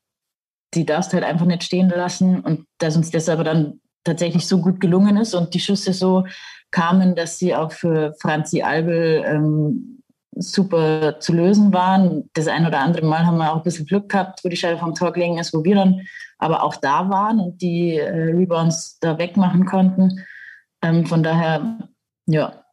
die 0.74 0.86
darfst 0.86 1.12
halt 1.12 1.24
einfach 1.24 1.46
nicht 1.46 1.64
stehen 1.64 1.88
lassen 1.88 2.40
und 2.40 2.66
dass 2.78 2.96
uns 2.96 3.10
das 3.10 3.28
aber 3.28 3.44
dann 3.44 3.80
tatsächlich 4.04 4.46
so 4.46 4.60
gut 4.60 4.80
gelungen 4.80 5.16
ist 5.16 5.34
und 5.34 5.54
die 5.54 5.60
Schüsse 5.60 5.92
so 5.92 6.24
kamen, 6.70 7.14
dass 7.14 7.38
sie 7.38 7.54
auch 7.54 7.72
für 7.72 8.14
Franzi 8.20 8.62
Albel 8.62 9.24
ähm, 9.26 10.02
super 10.36 11.20
zu 11.20 11.32
lösen 11.32 11.72
waren. 11.72 12.28
Das 12.34 12.48
ein 12.48 12.66
oder 12.66 12.80
andere 12.80 13.06
Mal 13.06 13.24
haben 13.24 13.38
wir 13.38 13.52
auch 13.52 13.58
ein 13.58 13.62
bisschen 13.62 13.86
Glück 13.86 14.08
gehabt, 14.08 14.44
wo 14.44 14.48
die 14.48 14.56
Scheibe 14.56 14.80
vom 14.80 14.94
Tor 14.94 15.12
gelegen 15.12 15.38
ist, 15.38 15.54
wo 15.54 15.64
wir 15.64 15.76
dann 15.76 16.00
aber 16.38 16.62
auch 16.62 16.76
da 16.76 17.08
waren 17.08 17.40
und 17.40 17.62
die 17.62 17.96
äh, 17.96 18.34
Rebounds 18.34 18.98
da 19.00 19.18
wegmachen 19.18 19.64
konnten. 19.64 20.24
Ähm, 20.82 21.06
von 21.06 21.22
daher, 21.22 21.88
ja. 22.26 22.64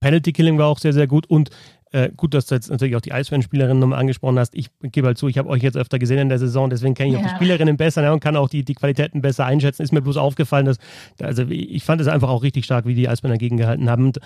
Penalty 0.00 0.32
Killing 0.32 0.58
war 0.58 0.68
auch 0.68 0.78
sehr, 0.78 0.92
sehr 0.92 1.08
gut 1.08 1.28
und 1.28 1.50
äh, 1.92 2.10
gut, 2.16 2.34
dass 2.34 2.46
du 2.46 2.54
jetzt 2.54 2.70
natürlich 2.70 2.96
auch 2.96 3.00
die 3.00 3.12
Eisbären-Spielerinnen 3.12 3.78
nochmal 3.78 4.00
angesprochen 4.00 4.38
hast. 4.38 4.54
Ich 4.54 4.68
gebe 4.82 5.06
halt 5.06 5.18
zu, 5.18 5.28
ich 5.28 5.38
habe 5.38 5.48
euch 5.48 5.62
jetzt 5.62 5.76
öfter 5.76 5.98
gesehen 5.98 6.18
in 6.18 6.28
der 6.28 6.38
Saison, 6.38 6.68
deswegen 6.70 6.94
kenne 6.94 7.10
ich 7.10 7.14
ja. 7.14 7.20
auch 7.20 7.30
die 7.30 7.34
Spielerinnen 7.36 7.76
besser 7.76 8.02
ne, 8.02 8.12
und 8.12 8.20
kann 8.20 8.36
auch 8.36 8.48
die, 8.48 8.64
die 8.64 8.74
Qualitäten 8.74 9.22
besser 9.22 9.46
einschätzen. 9.46 9.82
Ist 9.82 9.92
mir 9.92 10.02
bloß 10.02 10.16
aufgefallen, 10.16 10.66
dass, 10.66 10.78
also 11.20 11.44
ich 11.48 11.82
fand 11.84 12.00
es 12.00 12.08
einfach 12.08 12.28
auch 12.28 12.42
richtig 12.42 12.64
stark, 12.64 12.86
wie 12.86 12.94
die 12.94 13.08
Eisbären 13.08 13.34
dagegen 13.34 13.56
gehalten 13.56 13.88
haben. 13.88 14.06
Und 14.06 14.18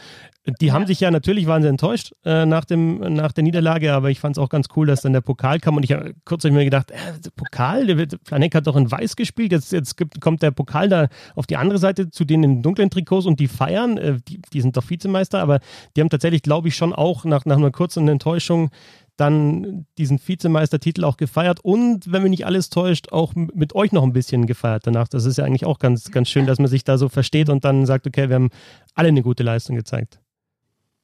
die 0.61 0.67
ja. 0.67 0.73
haben 0.73 0.87
sich 0.87 1.01
ja 1.01 1.11
natürlich, 1.11 1.47
waren 1.47 1.63
sie 1.63 1.69
enttäuscht 1.69 2.13
äh, 2.25 2.47
nach, 2.47 2.65
dem, 2.65 2.99
nach 2.99 3.33
der 3.33 3.45
Niederlage, 3.45 3.93
aber 3.93 4.11
ich 4.11 4.19
fand 4.19 4.37
es 4.37 4.43
auch 4.43 4.49
ganz 4.49 4.67
cool, 4.77 4.87
dass 4.87 5.03
dann 5.03 5.13
der 5.13 5.21
Pokal 5.21 5.61
kam 5.61 5.77
und 5.77 5.85
ich 5.85 5.93
habe 5.93 6.15
kurz 6.25 6.45
hab 6.45 6.51
ich 6.51 6.57
mir 6.57 6.65
gedacht, 6.65 6.91
äh, 6.91 6.95
Pokal, 7.37 7.87
der 7.87 7.97
wird, 7.97 8.19
Flanek 8.25 8.55
hat 8.55 8.67
doch 8.67 8.77
in 8.77 8.91
Weiß 8.91 9.15
gespielt, 9.15 9.53
jetzt, 9.53 9.73
jetzt 9.73 9.97
gibt, 9.97 10.21
kommt 10.21 10.43
der 10.43 10.51
Pokal 10.51 10.89
da 10.89 11.09
auf 11.37 11.47
die 11.47 11.57
andere 11.57 11.79
Seite 11.79 12.11
zu 12.11 12.25
denen 12.25 12.45
in 12.45 12.63
dunklen 12.63 12.91
Trikots 12.91 13.27
und 13.27 13.39
die 13.39 13.47
feiern, 13.47 13.99
äh, 13.99 14.19
die, 14.27 14.41
die 14.53 14.61
sind 14.61 14.77
doch 14.77 14.89
Vizemeister, 14.89 15.41
aber 15.41 15.61
die 15.97 16.01
haben 16.01 16.11
tatsächlich, 16.11 16.43
glaube 16.43 16.69
ich, 16.69 16.77
schon 16.77 16.93
auch 16.93 17.25
nach, 17.25 17.45
nach 17.53 17.59
einer 17.59 17.71
kurzen 17.71 18.09
Enttäuschung 18.09 18.71
dann 19.17 19.87
diesen 19.99 20.19
Vizemeistertitel 20.19 21.05
auch 21.05 21.17
gefeiert 21.17 21.61
und, 21.63 22.11
wenn 22.11 22.23
mich 22.23 22.31
nicht 22.31 22.47
alles 22.47 22.71
täuscht, 22.71 23.13
auch 23.13 23.35
mit 23.35 23.75
euch 23.75 23.93
noch 23.93 24.03
ein 24.03 24.15
bisschen 24.15 24.47
gefeiert 24.47 24.87
danach. 24.87 25.07
Das 25.07 25.27
ist 25.27 25.37
ja 25.37 25.45
eigentlich 25.45 25.67
auch 25.67 25.79
ganz, 25.79 26.11
ganz 26.11 26.29
schön, 26.29 26.47
dass 26.47 26.59
man 26.59 26.69
sich 26.69 26.83
da 26.83 26.97
so 26.97 27.09
versteht 27.09 27.51
und 27.51 27.65
dann 27.65 27.85
sagt, 27.85 28.07
okay, 28.07 28.29
wir 28.29 28.37
haben 28.37 28.51
alle 28.95 29.09
eine 29.09 29.23
gute 29.23 29.43
Leistung 29.43 29.77
gezeigt. 29.77 30.19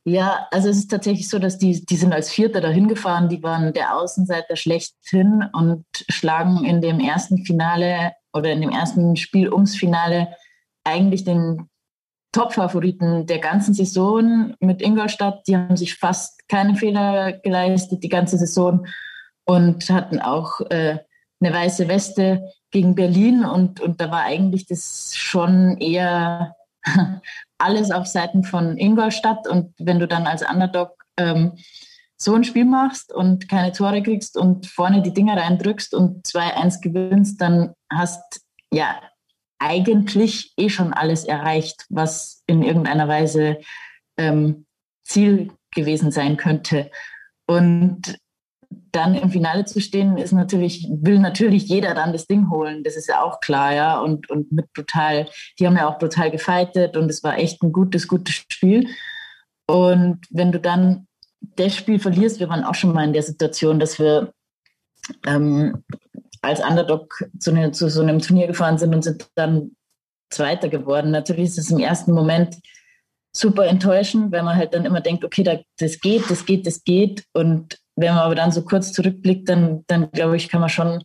Ja, 0.04 0.48
also 0.50 0.70
es 0.70 0.78
ist 0.78 0.90
tatsächlich 0.90 1.28
so, 1.28 1.38
dass 1.38 1.58
die, 1.58 1.84
die 1.84 1.96
sind 1.96 2.14
als 2.14 2.30
Vierter 2.30 2.62
dahin 2.62 2.88
gefahren, 2.88 3.28
die 3.28 3.42
waren 3.42 3.74
der 3.74 3.94
Außenseiter 3.94 4.56
schlechthin 4.56 5.44
und 5.52 5.84
schlagen 6.08 6.64
in 6.64 6.80
dem 6.80 6.98
ersten 6.98 7.44
Finale 7.44 8.12
oder 8.32 8.50
in 8.50 8.62
dem 8.62 8.70
ersten 8.70 9.16
Spiel 9.16 9.52
ums 9.52 9.76
Finale 9.76 10.28
eigentlich 10.82 11.24
den 11.24 11.68
Top-Favoriten 12.38 13.26
der 13.26 13.40
ganzen 13.40 13.74
Saison 13.74 14.54
mit 14.60 14.80
Ingolstadt. 14.80 15.42
Die 15.48 15.56
haben 15.56 15.76
sich 15.76 15.96
fast 15.96 16.48
keine 16.48 16.76
Fehler 16.76 17.32
geleistet 17.32 18.04
die 18.04 18.08
ganze 18.08 18.38
Saison 18.38 18.86
und 19.44 19.90
hatten 19.90 20.20
auch 20.20 20.60
äh, 20.70 20.98
eine 21.40 21.52
weiße 21.52 21.88
Weste 21.88 22.48
gegen 22.70 22.94
Berlin. 22.94 23.44
Und, 23.44 23.80
und 23.80 24.00
da 24.00 24.12
war 24.12 24.22
eigentlich 24.22 24.66
das 24.66 25.16
schon 25.16 25.78
eher 25.78 26.54
alles 27.58 27.90
auf 27.90 28.06
Seiten 28.06 28.44
von 28.44 28.76
Ingolstadt. 28.78 29.48
Und 29.48 29.74
wenn 29.78 29.98
du 29.98 30.06
dann 30.06 30.28
als 30.28 30.48
Underdog 30.48 30.92
ähm, 31.16 31.54
so 32.16 32.34
ein 32.34 32.44
Spiel 32.44 32.66
machst 32.66 33.12
und 33.12 33.48
keine 33.48 33.72
Tore 33.72 34.00
kriegst 34.00 34.36
und 34.36 34.68
vorne 34.68 35.02
die 35.02 35.12
Dinger 35.12 35.36
reindrückst 35.36 35.92
und 35.92 36.24
2-1 36.24 36.82
gewinnst, 36.82 37.40
dann 37.40 37.74
hast 37.90 38.42
ja 38.72 38.94
eigentlich 39.58 40.52
eh 40.56 40.68
schon 40.68 40.92
alles 40.92 41.24
erreicht, 41.24 41.84
was 41.88 42.42
in 42.46 42.62
irgendeiner 42.62 43.08
Weise 43.08 43.58
ähm, 44.16 44.66
Ziel 45.04 45.50
gewesen 45.74 46.10
sein 46.10 46.36
könnte. 46.36 46.90
Und 47.46 48.18
dann 48.92 49.14
im 49.14 49.30
Finale 49.30 49.64
zu 49.64 49.80
stehen, 49.80 50.18
ist 50.18 50.32
natürlich, 50.32 50.86
will 50.90 51.18
natürlich 51.18 51.68
jeder 51.68 51.94
dann 51.94 52.12
das 52.12 52.26
Ding 52.26 52.50
holen. 52.50 52.84
Das 52.84 52.96
ist 52.96 53.08
ja 53.08 53.22
auch 53.22 53.40
klar, 53.40 53.74
ja. 53.74 54.00
Und, 54.00 54.30
und 54.30 54.52
mit 54.52 54.72
brutal, 54.72 55.28
die 55.58 55.66
haben 55.66 55.76
ja 55.76 55.88
auch 55.88 55.98
brutal 55.98 56.30
gefightet 56.30 56.96
und 56.96 57.10
es 57.10 57.22
war 57.22 57.38
echt 57.38 57.62
ein 57.62 57.72
gutes, 57.72 58.08
gutes 58.08 58.34
Spiel. 58.34 58.88
Und 59.66 60.20
wenn 60.30 60.52
du 60.52 60.60
dann 60.60 61.06
das 61.56 61.74
Spiel 61.74 61.98
verlierst, 61.98 62.40
wir 62.40 62.48
waren 62.48 62.64
auch 62.64 62.74
schon 62.74 62.92
mal 62.92 63.04
in 63.04 63.12
der 63.12 63.22
Situation, 63.22 63.78
dass 63.78 63.98
wir 63.98 64.32
ähm, 65.26 65.84
als 66.42 66.60
Underdog 66.60 67.24
zu, 67.38 67.52
ne, 67.52 67.72
zu 67.72 67.88
so 67.88 68.02
einem 68.02 68.20
Turnier 68.20 68.46
gefahren 68.46 68.78
sind 68.78 68.94
und 68.94 69.02
sind 69.02 69.28
dann 69.34 69.72
Zweiter 70.30 70.68
geworden. 70.68 71.10
Natürlich 71.10 71.46
ist 71.46 71.58
es 71.58 71.70
im 71.70 71.78
ersten 71.78 72.12
Moment 72.12 72.56
super 73.32 73.66
enttäuschend, 73.66 74.32
weil 74.32 74.42
man 74.42 74.56
halt 74.56 74.74
dann 74.74 74.84
immer 74.84 75.00
denkt, 75.00 75.24
okay, 75.24 75.42
da, 75.42 75.58
das 75.78 76.00
geht, 76.00 76.30
das 76.30 76.44
geht, 76.44 76.66
das 76.66 76.84
geht. 76.84 77.24
Und 77.32 77.78
wenn 77.96 78.14
man 78.14 78.24
aber 78.24 78.34
dann 78.34 78.52
so 78.52 78.62
kurz 78.62 78.92
zurückblickt, 78.92 79.48
dann, 79.48 79.84
dann 79.86 80.10
glaube 80.10 80.36
ich, 80.36 80.48
kann 80.48 80.60
man 80.60 80.68
schon 80.68 81.02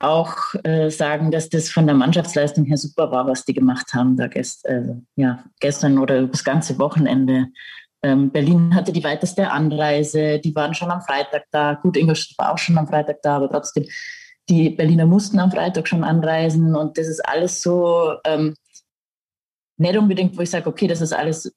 auch 0.00 0.36
äh, 0.64 0.90
sagen, 0.90 1.30
dass 1.30 1.50
das 1.50 1.68
von 1.68 1.86
der 1.86 1.94
Mannschaftsleistung 1.94 2.64
her 2.64 2.78
super 2.78 3.10
war, 3.10 3.26
was 3.26 3.44
die 3.44 3.52
gemacht 3.52 3.92
haben 3.92 4.16
da 4.16 4.28
gest 4.28 4.64
äh, 4.64 4.94
ja, 5.16 5.44
gestern 5.60 5.98
oder 5.98 6.26
das 6.26 6.42
ganze 6.42 6.78
Wochenende. 6.78 7.48
Ähm, 8.02 8.30
Berlin 8.30 8.74
hatte 8.74 8.92
die 8.92 9.04
weiteste 9.04 9.50
Anreise, 9.50 10.38
die 10.38 10.54
waren 10.54 10.74
schon 10.74 10.90
am 10.90 11.02
Freitag 11.02 11.44
da. 11.50 11.74
Gut, 11.74 11.96
Ingolstadt 11.96 12.38
war 12.38 12.52
auch 12.54 12.58
schon 12.58 12.78
am 12.78 12.88
Freitag 12.88 13.22
da, 13.22 13.36
aber 13.36 13.50
trotzdem, 13.50 13.84
die 14.48 14.70
Berliner 14.70 15.06
mussten 15.06 15.38
am 15.38 15.50
Freitag 15.50 15.86
schon 15.86 16.02
anreisen 16.02 16.74
und 16.74 16.98
das 16.98 17.06
ist 17.06 17.20
alles 17.20 17.62
so 17.62 18.14
ähm, 18.24 18.54
nicht 19.76 19.96
unbedingt, 19.96 20.36
wo 20.36 20.42
ich 20.42 20.50
sage, 20.50 20.68
okay, 20.68 20.86
das 20.86 21.00
ist 21.00 21.12
alles 21.12 21.56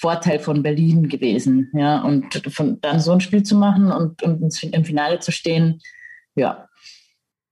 Vorteil 0.00 0.38
von 0.38 0.62
Berlin 0.62 1.08
gewesen. 1.08 1.70
Ja, 1.74 2.02
und 2.02 2.42
von, 2.52 2.80
dann 2.80 3.00
so 3.00 3.12
ein 3.12 3.20
Spiel 3.20 3.42
zu 3.42 3.56
machen 3.56 3.90
und, 3.90 4.22
und 4.22 4.62
im 4.62 4.84
Finale 4.84 5.18
zu 5.18 5.32
stehen, 5.32 5.80
ja, 6.36 6.68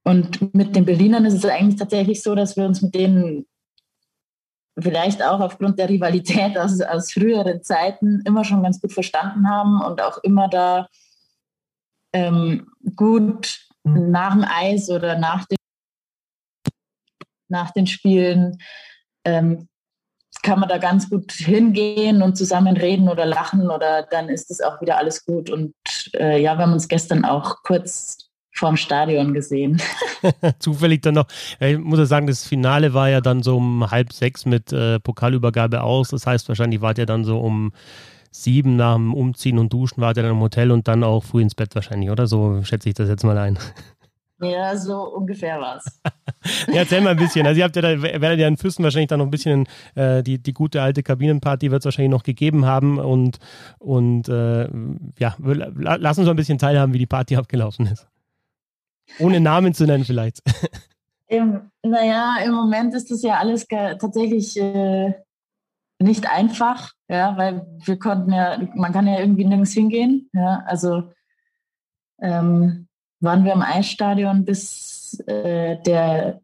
und 0.05 0.53
mit 0.53 0.75
den 0.75 0.85
Berlinern 0.85 1.25
ist 1.25 1.33
es 1.33 1.45
eigentlich 1.45 1.79
tatsächlich 1.79 2.21
so, 2.21 2.35
dass 2.35 2.57
wir 2.57 2.65
uns 2.65 2.81
mit 2.81 2.93
denen 2.93 3.45
vielleicht 4.79 5.21
auch 5.21 5.39
aufgrund 5.39 5.77
der 5.79 5.89
Rivalität 5.89 6.57
aus, 6.57 6.81
aus 6.81 7.11
früheren 7.11 7.63
Zeiten 7.63 8.21
immer 8.25 8.43
schon 8.43 8.63
ganz 8.63 8.81
gut 8.81 8.93
verstanden 8.93 9.49
haben 9.49 9.81
und 9.81 10.01
auch 10.01 10.17
immer 10.19 10.47
da 10.47 10.87
ähm, 12.13 12.71
gut 12.95 13.59
nach 13.83 14.33
dem 14.33 14.45
Eis 14.47 14.89
oder 14.89 15.17
nach 15.17 15.45
den, 15.45 15.57
nach 17.49 17.71
den 17.71 17.87
Spielen 17.87 18.57
ähm, 19.25 19.67
kann 20.41 20.59
man 20.59 20.69
da 20.69 20.77
ganz 20.77 21.09
gut 21.09 21.31
hingehen 21.31 22.21
und 22.21 22.37
zusammen 22.37 22.75
reden 22.75 23.07
oder 23.07 23.25
lachen 23.25 23.69
oder 23.69 24.03
dann 24.03 24.29
ist 24.29 24.51
es 24.51 24.61
auch 24.61 24.81
wieder 24.81 24.97
alles 24.97 25.25
gut. 25.25 25.49
Und 25.49 25.73
äh, 26.13 26.41
ja, 26.41 26.57
wir 26.57 26.63
haben 26.63 26.73
uns 26.73 26.87
gestern 26.87 27.23
auch 27.23 27.63
kurz 27.63 28.29
vorm 28.63 28.77
Stadion 28.77 29.33
gesehen. 29.33 29.81
Zufällig 30.59 31.01
dann 31.01 31.15
noch. 31.15 31.27
Ich 31.59 31.77
muss 31.77 31.99
ja 31.99 32.05
sagen, 32.05 32.27
das 32.27 32.47
Finale 32.47 32.93
war 32.93 33.09
ja 33.09 33.19
dann 33.19 33.43
so 33.43 33.57
um 33.57 33.91
halb 33.91 34.13
sechs 34.13 34.45
mit 34.45 34.71
äh, 34.71 34.99
Pokalübergabe 34.99 35.83
aus. 35.83 36.09
Das 36.09 36.25
heißt, 36.25 36.47
wahrscheinlich 36.47 36.81
wart 36.81 36.97
ihr 36.97 37.05
dann 37.05 37.25
so 37.25 37.39
um 37.39 37.73
sieben 38.31 38.77
nach 38.77 38.95
dem 38.95 39.13
Umziehen 39.13 39.59
und 39.59 39.71
Duschen, 39.73 40.01
wart 40.01 40.17
ihr 40.17 40.23
dann 40.23 40.31
im 40.31 40.39
Hotel 40.39 40.71
und 40.71 40.87
dann 40.87 41.03
auch 41.03 41.23
früh 41.23 41.41
ins 41.41 41.55
Bett 41.55 41.75
wahrscheinlich, 41.75 42.09
oder? 42.09 42.25
So 42.25 42.63
schätze 42.63 42.87
ich 42.87 42.95
das 42.95 43.09
jetzt 43.09 43.23
mal 43.23 43.37
ein. 43.37 43.59
Ja, 44.41 44.75
so 44.75 45.03
ungefähr 45.03 45.57
war 45.61 45.77
es. 45.77 46.01
ja, 46.67 46.79
erzähl 46.79 46.99
mal 46.99 47.11
ein 47.11 47.17
bisschen. 47.17 47.47
Also 47.47 47.59
ihr 47.59 47.63
habt 47.63 47.77
ja 47.77 47.81
da, 47.81 48.01
werdet 48.01 48.39
ja 48.39 48.47
in 48.49 48.57
Füssen 48.57 48.83
wahrscheinlich 48.83 49.07
dann 49.07 49.19
noch 49.19 49.27
ein 49.27 49.31
bisschen 49.31 49.67
äh, 49.95 50.21
die, 50.21 50.37
die 50.37 50.51
gute 50.51 50.81
alte 50.81 51.01
Kabinenparty 51.01 51.71
wird 51.71 51.79
es 51.79 51.85
wahrscheinlich 51.85 52.11
noch 52.11 52.23
gegeben 52.23 52.65
haben 52.65 52.97
und, 52.97 53.37
und 53.79 54.27
äh, 54.27 54.67
ja, 55.17 55.37
lass 55.39 56.17
uns 56.17 56.25
so 56.25 56.31
ein 56.31 56.35
bisschen 56.35 56.57
teilhaben, 56.57 56.93
wie 56.93 56.97
die 56.97 57.05
Party 57.05 57.37
abgelaufen 57.37 57.87
ist. 57.87 58.05
Ohne 59.19 59.39
Namen 59.39 59.73
zu 59.73 59.85
nennen 59.85 60.05
vielleicht. 60.05 60.41
Im, 61.27 61.71
naja, 61.81 62.37
im 62.45 62.53
Moment 62.53 62.93
ist 62.93 63.09
das 63.09 63.23
ja 63.23 63.39
alles 63.39 63.65
tatsächlich 63.67 64.55
äh, 64.59 65.13
nicht 65.99 66.29
einfach, 66.29 66.91
ja, 67.07 67.35
weil 67.37 67.65
wir 67.83 67.97
konnten 67.97 68.31
ja, 68.31 68.59
man 68.75 68.93
kann 68.93 69.07
ja 69.07 69.19
irgendwie 69.19 69.45
nirgends 69.45 69.73
hingehen. 69.73 70.29
Ja, 70.33 70.61
also 70.67 71.11
ähm, 72.21 72.87
waren 73.19 73.45
wir 73.45 73.53
im 73.53 73.61
Eisstadion, 73.61 74.45
bis 74.45 75.19
äh, 75.25 75.81
der, 75.81 76.41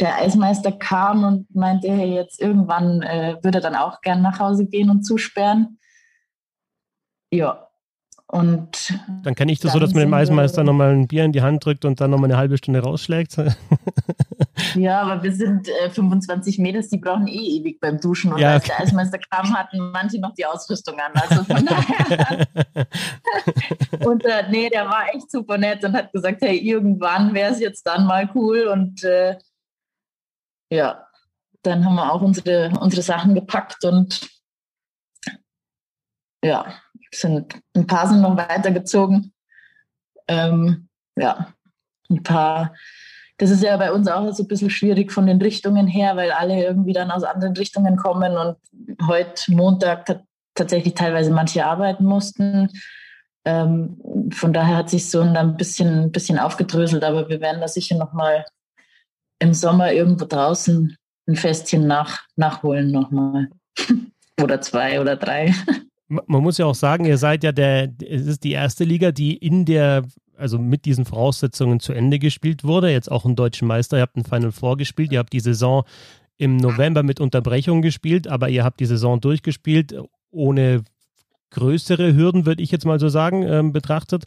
der 0.00 0.16
Eismeister 0.16 0.72
kam 0.72 1.24
und 1.24 1.54
meinte, 1.54 1.92
hey, 1.92 2.14
jetzt 2.14 2.40
irgendwann 2.40 3.02
äh, 3.02 3.36
würde 3.42 3.58
er 3.58 3.62
dann 3.62 3.76
auch 3.76 4.00
gern 4.00 4.22
nach 4.22 4.40
Hause 4.40 4.66
gehen 4.66 4.90
und 4.90 5.04
zusperren. 5.04 5.78
Ja, 7.30 7.68
und 8.32 8.94
dann 9.24 9.34
kenne 9.34 9.52
ich 9.52 9.60
das 9.60 9.74
so, 9.74 9.78
dass 9.78 9.92
man 9.92 10.04
dem 10.04 10.14
Eisenmeister 10.14 10.64
nochmal 10.64 10.92
ein 10.92 11.06
Bier 11.06 11.22
in 11.22 11.32
die 11.32 11.42
Hand 11.42 11.66
drückt 11.66 11.84
und 11.84 12.00
dann 12.00 12.10
nochmal 12.10 12.30
eine 12.30 12.38
halbe 12.38 12.56
Stunde 12.56 12.80
rausschlägt. 12.80 13.36
ja, 14.74 15.02
aber 15.02 15.22
wir 15.22 15.34
sind 15.34 15.68
äh, 15.68 15.90
25 15.90 16.58
Meter, 16.58 16.80
die 16.80 16.96
brauchen 16.96 17.26
eh 17.26 17.58
ewig 17.58 17.78
beim 17.78 18.00
Duschen. 18.00 18.32
Und 18.32 18.40
ja, 18.40 18.52
als 18.54 18.64
der 18.64 18.80
Eismeister 18.80 19.18
kam, 19.18 19.54
hatten 19.54 19.90
manche 19.90 20.18
noch 20.18 20.32
die 20.32 20.46
Ausrüstung 20.46 20.98
an. 20.98 21.12
Also 21.12 21.44
von 21.44 21.66
daher. 21.66 22.46
und 24.06 24.24
äh, 24.24 24.48
nee, 24.50 24.70
der 24.70 24.86
war 24.86 25.14
echt 25.14 25.30
super 25.30 25.58
nett 25.58 25.84
und 25.84 25.92
hat 25.92 26.10
gesagt, 26.10 26.40
hey, 26.40 26.56
irgendwann 26.56 27.34
wäre 27.34 27.52
es 27.52 27.60
jetzt 27.60 27.86
dann 27.86 28.06
mal 28.06 28.30
cool. 28.34 28.66
Und 28.68 29.04
äh, 29.04 29.36
ja, 30.70 31.06
dann 31.62 31.84
haben 31.84 31.96
wir 31.96 32.10
auch 32.10 32.22
unsere, 32.22 32.72
unsere 32.80 33.02
Sachen 33.02 33.34
gepackt 33.34 33.84
und 33.84 34.26
ja, 36.42 36.64
sind 37.14 37.60
ein 37.74 37.86
paar 37.86 38.08
sind 38.08 38.20
noch 38.20 38.36
weitergezogen. 38.36 39.32
Ähm, 40.28 40.88
ja, 41.16 41.52
ein 42.10 42.22
paar. 42.22 42.74
Das 43.38 43.50
ist 43.50 43.62
ja 43.62 43.76
bei 43.76 43.92
uns 43.92 44.08
auch 44.08 44.30
so 44.32 44.44
ein 44.44 44.48
bisschen 44.48 44.70
schwierig 44.70 45.12
von 45.12 45.26
den 45.26 45.40
Richtungen 45.40 45.86
her, 45.86 46.16
weil 46.16 46.30
alle 46.30 46.62
irgendwie 46.62 46.92
dann 46.92 47.10
aus 47.10 47.24
anderen 47.24 47.56
Richtungen 47.56 47.96
kommen 47.96 48.36
und 48.36 48.56
heute 49.06 49.52
Montag 49.52 50.22
tatsächlich 50.54 50.94
teilweise 50.94 51.30
manche 51.30 51.64
arbeiten 51.64 52.04
mussten. 52.04 52.68
Ähm, 53.44 54.30
von 54.32 54.52
daher 54.52 54.76
hat 54.76 54.90
sich 54.90 55.10
so 55.10 55.20
ein 55.20 55.56
bisschen, 55.56 56.04
ein 56.04 56.12
bisschen 56.12 56.38
aufgedröselt, 56.38 57.02
aber 57.02 57.28
wir 57.28 57.40
werden 57.40 57.60
da 57.60 57.68
sicher 57.68 57.96
nochmal 57.96 58.44
im 59.40 59.54
Sommer 59.54 59.92
irgendwo 59.92 60.24
draußen 60.24 60.96
ein 61.26 61.36
Festchen 61.36 61.86
nach, 61.86 62.20
nachholen 62.36 62.92
nochmal. 62.92 63.48
oder 64.40 64.60
zwei 64.60 65.00
oder 65.00 65.16
drei 65.16 65.54
man 66.26 66.42
muss 66.42 66.58
ja 66.58 66.66
auch 66.66 66.74
sagen, 66.74 67.04
ihr 67.04 67.18
seid 67.18 67.44
ja 67.44 67.52
der, 67.52 67.92
es 68.00 68.26
ist 68.26 68.44
die 68.44 68.52
erste 68.52 68.84
Liga, 68.84 69.12
die 69.12 69.36
in 69.36 69.64
der, 69.64 70.04
also 70.36 70.58
mit 70.58 70.84
diesen 70.84 71.04
Voraussetzungen 71.04 71.80
zu 71.80 71.92
Ende 71.92 72.18
gespielt 72.18 72.64
wurde. 72.64 72.90
Jetzt 72.90 73.10
auch 73.10 73.24
ein 73.24 73.36
deutschen 73.36 73.68
Meister. 73.68 73.96
Ihr 73.96 74.02
habt 74.02 74.16
ein 74.16 74.24
Final 74.24 74.52
Four 74.52 74.76
gespielt. 74.76 75.12
Ihr 75.12 75.18
habt 75.18 75.32
die 75.32 75.40
Saison 75.40 75.84
im 76.36 76.56
November 76.56 77.02
mit 77.02 77.20
Unterbrechung 77.20 77.82
gespielt, 77.82 78.26
aber 78.26 78.48
ihr 78.48 78.64
habt 78.64 78.80
die 78.80 78.86
Saison 78.86 79.20
durchgespielt 79.20 79.94
ohne 80.30 80.82
größere 81.50 82.14
Hürden, 82.14 82.46
würde 82.46 82.62
ich 82.62 82.70
jetzt 82.70 82.86
mal 82.86 82.98
so 82.98 83.08
sagen, 83.08 83.42
ähm, 83.42 83.72
betrachtet. 83.72 84.24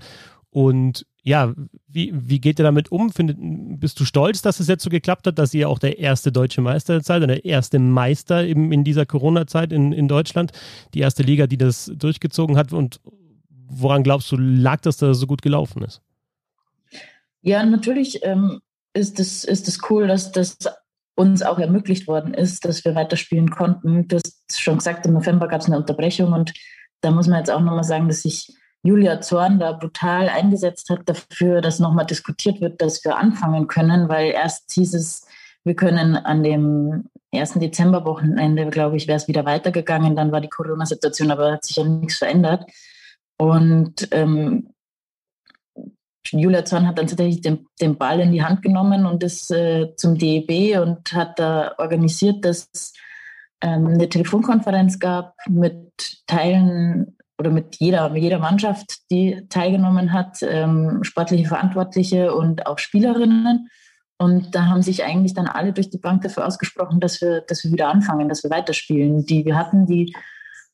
Und 0.50 1.06
ja, 1.28 1.56
wie, 1.88 2.14
wie 2.14 2.40
geht 2.40 2.60
ihr 2.60 2.64
damit 2.64 2.92
um? 2.92 3.10
Findet, 3.10 3.38
bist 3.40 4.00
du 4.00 4.06
stolz, 4.06 4.44
dass 4.44 4.60
es 4.60 4.68
jetzt 4.68 4.84
so 4.84 4.92
geklappt 4.92 5.26
hat, 5.26 5.40
dass 5.40 5.56
ihr 5.56 5.68
auch 5.68 5.80
der 5.80 5.98
erste 5.98 6.32
deutsche 6.32 6.62
Meister 6.62 7.02
seid 7.02 7.24
der 7.24 7.44
erste 7.44 7.80
Meister 7.80 8.46
eben 8.46 8.72
in 8.72 8.84
dieser 8.84 9.08
Corona-Zeit 9.08 9.74
in, 9.74 9.92
in 9.92 10.08
Deutschland, 10.08 10.52
die 10.94 11.00
erste 11.00 11.24
Liga, 11.24 11.48
die 11.48 11.58
das 11.58 11.92
durchgezogen 11.96 12.58
hat? 12.58 12.74
Und 12.74 13.02
woran 13.68 14.04
glaubst 14.04 14.32
du, 14.32 14.38
lag 14.38 14.82
das, 14.82 14.98
dass 14.98 15.10
das 15.10 15.18
so 15.18 15.26
gut 15.26 15.42
gelaufen 15.42 15.82
ist? 15.82 16.00
Ja, 17.42 17.66
natürlich 17.66 18.20
ähm, 18.24 18.62
ist 18.94 19.20
es 19.20 19.44
ist 19.44 19.68
das 19.68 19.80
cool, 19.90 20.06
dass 20.06 20.32
das 20.32 20.60
uns 21.16 21.42
auch 21.42 21.58
ermöglicht 21.58 22.08
worden 22.08 22.36
ist, 22.36 22.66
dass 22.66 22.86
wir 22.86 22.94
weiterspielen 22.94 23.50
konnten. 23.50 24.08
Du 24.08 24.18
hast 24.18 24.62
schon 24.62 24.78
gesagt, 24.78 25.08
im 25.08 25.14
November 25.14 25.48
gab 25.48 25.62
es 25.62 25.68
eine 25.68 25.78
Unterbrechung 25.78 26.34
und 26.34 26.54
da 27.02 27.10
muss 27.10 27.28
man 27.28 27.40
jetzt 27.40 27.50
auch 27.50 27.62
nochmal 27.62 27.84
sagen, 27.84 28.08
dass 28.08 28.26
ich 28.26 28.54
Julia 28.86 29.20
Zorn 29.20 29.58
da 29.58 29.72
brutal 29.72 30.30
eingesetzt 30.30 30.92
hat 30.92 31.10
dafür, 31.10 31.62
dass 31.62 31.80
nochmal 31.80 32.06
diskutiert 32.06 32.62
wird, 32.62 32.84
dass 32.84 33.04
wir 33.04 33.18
anfangen 33.18 33.66
können, 33.66 34.10
weil 34.10 34.30
erst 34.30 34.72
hieß 34.74 34.94
es, 34.94 35.26
wir 35.64 35.76
können 35.76 36.16
an 36.16 36.44
dem 36.44 37.10
1. 37.34 37.54
Dezemberwochenende, 37.54 38.70
glaube 38.70 38.98
ich, 38.98 39.08
wäre 39.08 39.18
es 39.18 39.28
wieder 39.28 39.44
weitergegangen. 39.44 40.16
Dann 40.16 40.32
war 40.32 40.40
die 40.40 40.50
Corona-Situation, 40.50 41.32
aber 41.32 41.54
hat 41.54 41.66
sich 41.66 41.78
ja 41.78 41.84
nichts 41.84 42.18
verändert. 42.18 42.70
Und 43.38 44.08
ähm, 44.12 44.70
Julia 46.28 46.64
Zorn 46.64 46.88
hat 46.88 47.00
dann 47.00 47.08
tatsächlich 47.08 47.42
den, 47.42 47.66
den, 47.82 47.98
Ball 47.98 48.20
in 48.20 48.32
die 48.32 48.44
Hand 48.44 48.62
genommen 48.62 49.08
und 49.08 49.24
ist 49.24 49.50
äh, 49.50 49.96
zum 49.96 50.16
DEB 50.16 50.80
und 50.80 51.12
hat 51.12 51.40
da 51.40 51.74
organisiert, 51.80 52.46
dass 52.46 52.94
ähm, 53.62 53.88
eine 53.88 54.10
Telefonkonferenz 54.10 55.00
gab 55.00 55.36
mit 55.48 56.22
Teilen 56.28 57.18
oder 57.38 57.52
mit 57.52 57.78
jeder, 57.78 58.10
mit 58.10 58.24
jeder 58.24 58.40
Mannschaft, 58.40 59.10
die 59.12 59.46
teilgenommen 59.50 60.14
hat, 60.14 60.38
ähm, 60.42 61.04
sportliche 61.04 61.48
Verantwortliche 61.48 62.34
und 62.34 62.66
auch 62.66 62.80
Spielerinnen. 62.80 63.70
Und 64.18 64.56
da 64.56 64.68
haben 64.68 64.82
sich 64.82 65.04
eigentlich 65.04 65.34
dann 65.34 65.48
alle 65.48 65.74
durch 65.74 65.90
die 65.90 65.98
Bank 65.98 66.22
dafür 66.22 66.46
ausgesprochen, 66.46 67.02
dass 67.02 67.20
wir, 67.22 67.42
dass 67.42 67.64
wir 67.66 67.72
wieder 67.72 67.90
anfangen, 67.90 68.30
dass 68.30 68.44
wir 68.44 68.50
weiterspielen. 68.50 69.26
Die 69.26 69.46
wir 69.46 69.58
hatten, 69.58 69.86
die 69.86 70.16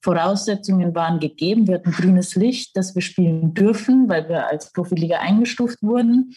Voraussetzungen 0.02 0.94
waren 0.94 1.20
gegeben. 1.20 1.68
Wir 1.68 1.76
hatten 1.76 1.92
grünes 1.92 2.36
Licht, 2.36 2.78
dass 2.78 2.94
wir 2.94 3.02
spielen 3.02 3.54
dürfen, 3.54 4.10
weil 4.10 4.30
wir 4.30 4.48
als 4.48 4.72
Profiliga 4.72 5.20
eingestuft 5.20 5.82
wurden. 5.82 6.36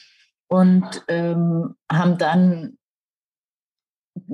Und 0.48 1.04
ähm, 1.08 1.74
haben 1.90 2.16
dann 2.16 2.78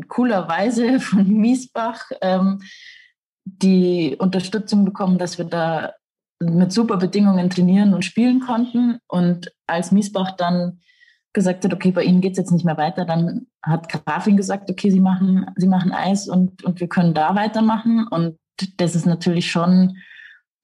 coolerweise 0.08 1.00
von 1.00 1.26
Miesbach 1.26 2.10
ähm, 2.20 2.60
die 3.58 4.16
Unterstützung 4.18 4.84
bekommen, 4.84 5.18
dass 5.18 5.38
wir 5.38 5.44
da 5.44 5.92
mit 6.42 6.72
super 6.72 6.96
Bedingungen 6.96 7.50
trainieren 7.50 7.94
und 7.94 8.04
spielen 8.04 8.40
konnten. 8.40 8.98
Und 9.08 9.52
als 9.66 9.92
Miesbach 9.92 10.32
dann 10.32 10.80
gesagt 11.32 11.64
hat, 11.64 11.72
okay, 11.72 11.92
bei 11.92 12.02
Ihnen 12.02 12.20
geht 12.20 12.32
es 12.32 12.38
jetzt 12.38 12.50
nicht 12.50 12.64
mehr 12.64 12.76
weiter, 12.76 13.04
dann 13.04 13.46
hat 13.62 13.88
Grafin 13.88 14.36
gesagt, 14.36 14.70
okay, 14.70 14.90
Sie 14.90 15.00
machen, 15.00 15.46
Sie 15.56 15.68
machen 15.68 15.92
Eis 15.92 16.28
und, 16.28 16.64
und 16.64 16.80
wir 16.80 16.88
können 16.88 17.14
da 17.14 17.34
weitermachen. 17.34 18.06
Und 18.08 18.38
das 18.78 18.94
ist 18.94 19.06
natürlich 19.06 19.50
schon, 19.50 19.98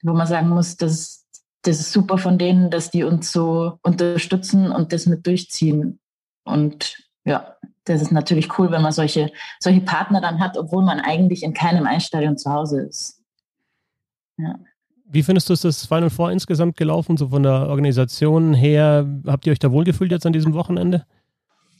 wo 0.02 0.12
man 0.12 0.26
sagen 0.26 0.48
muss, 0.48 0.76
das, 0.76 1.26
das 1.62 1.80
ist 1.80 1.92
super 1.92 2.18
von 2.18 2.38
denen, 2.38 2.70
dass 2.70 2.90
die 2.90 3.04
uns 3.04 3.30
so 3.30 3.78
unterstützen 3.82 4.72
und 4.72 4.92
das 4.92 5.06
mit 5.06 5.26
durchziehen. 5.26 6.00
Und 6.44 6.96
ja, 7.24 7.56
das 7.86 8.02
ist 8.02 8.12
natürlich 8.12 8.58
cool, 8.58 8.70
wenn 8.70 8.82
man 8.82 8.92
solche, 8.92 9.30
solche 9.60 9.80
Partner 9.80 10.20
dann 10.20 10.40
hat, 10.40 10.58
obwohl 10.58 10.84
man 10.84 11.00
eigentlich 11.00 11.42
in 11.42 11.54
keinem 11.54 11.86
Eisstadion 11.86 12.36
zu 12.36 12.52
Hause 12.52 12.82
ist. 12.82 13.22
Ja. 14.36 14.56
Wie 15.08 15.22
findest 15.22 15.48
du 15.48 15.52
es 15.54 15.62
das 15.62 15.86
Final 15.86 16.10
Four 16.10 16.32
insgesamt 16.32 16.76
gelaufen, 16.76 17.16
so 17.16 17.28
von 17.28 17.44
der 17.44 17.68
Organisation 17.68 18.54
her? 18.54 19.06
Habt 19.26 19.46
ihr 19.46 19.52
euch 19.52 19.60
da 19.60 19.70
wohlgefühlt 19.70 20.10
jetzt 20.10 20.26
an 20.26 20.32
diesem 20.32 20.52
Wochenende? 20.52 21.06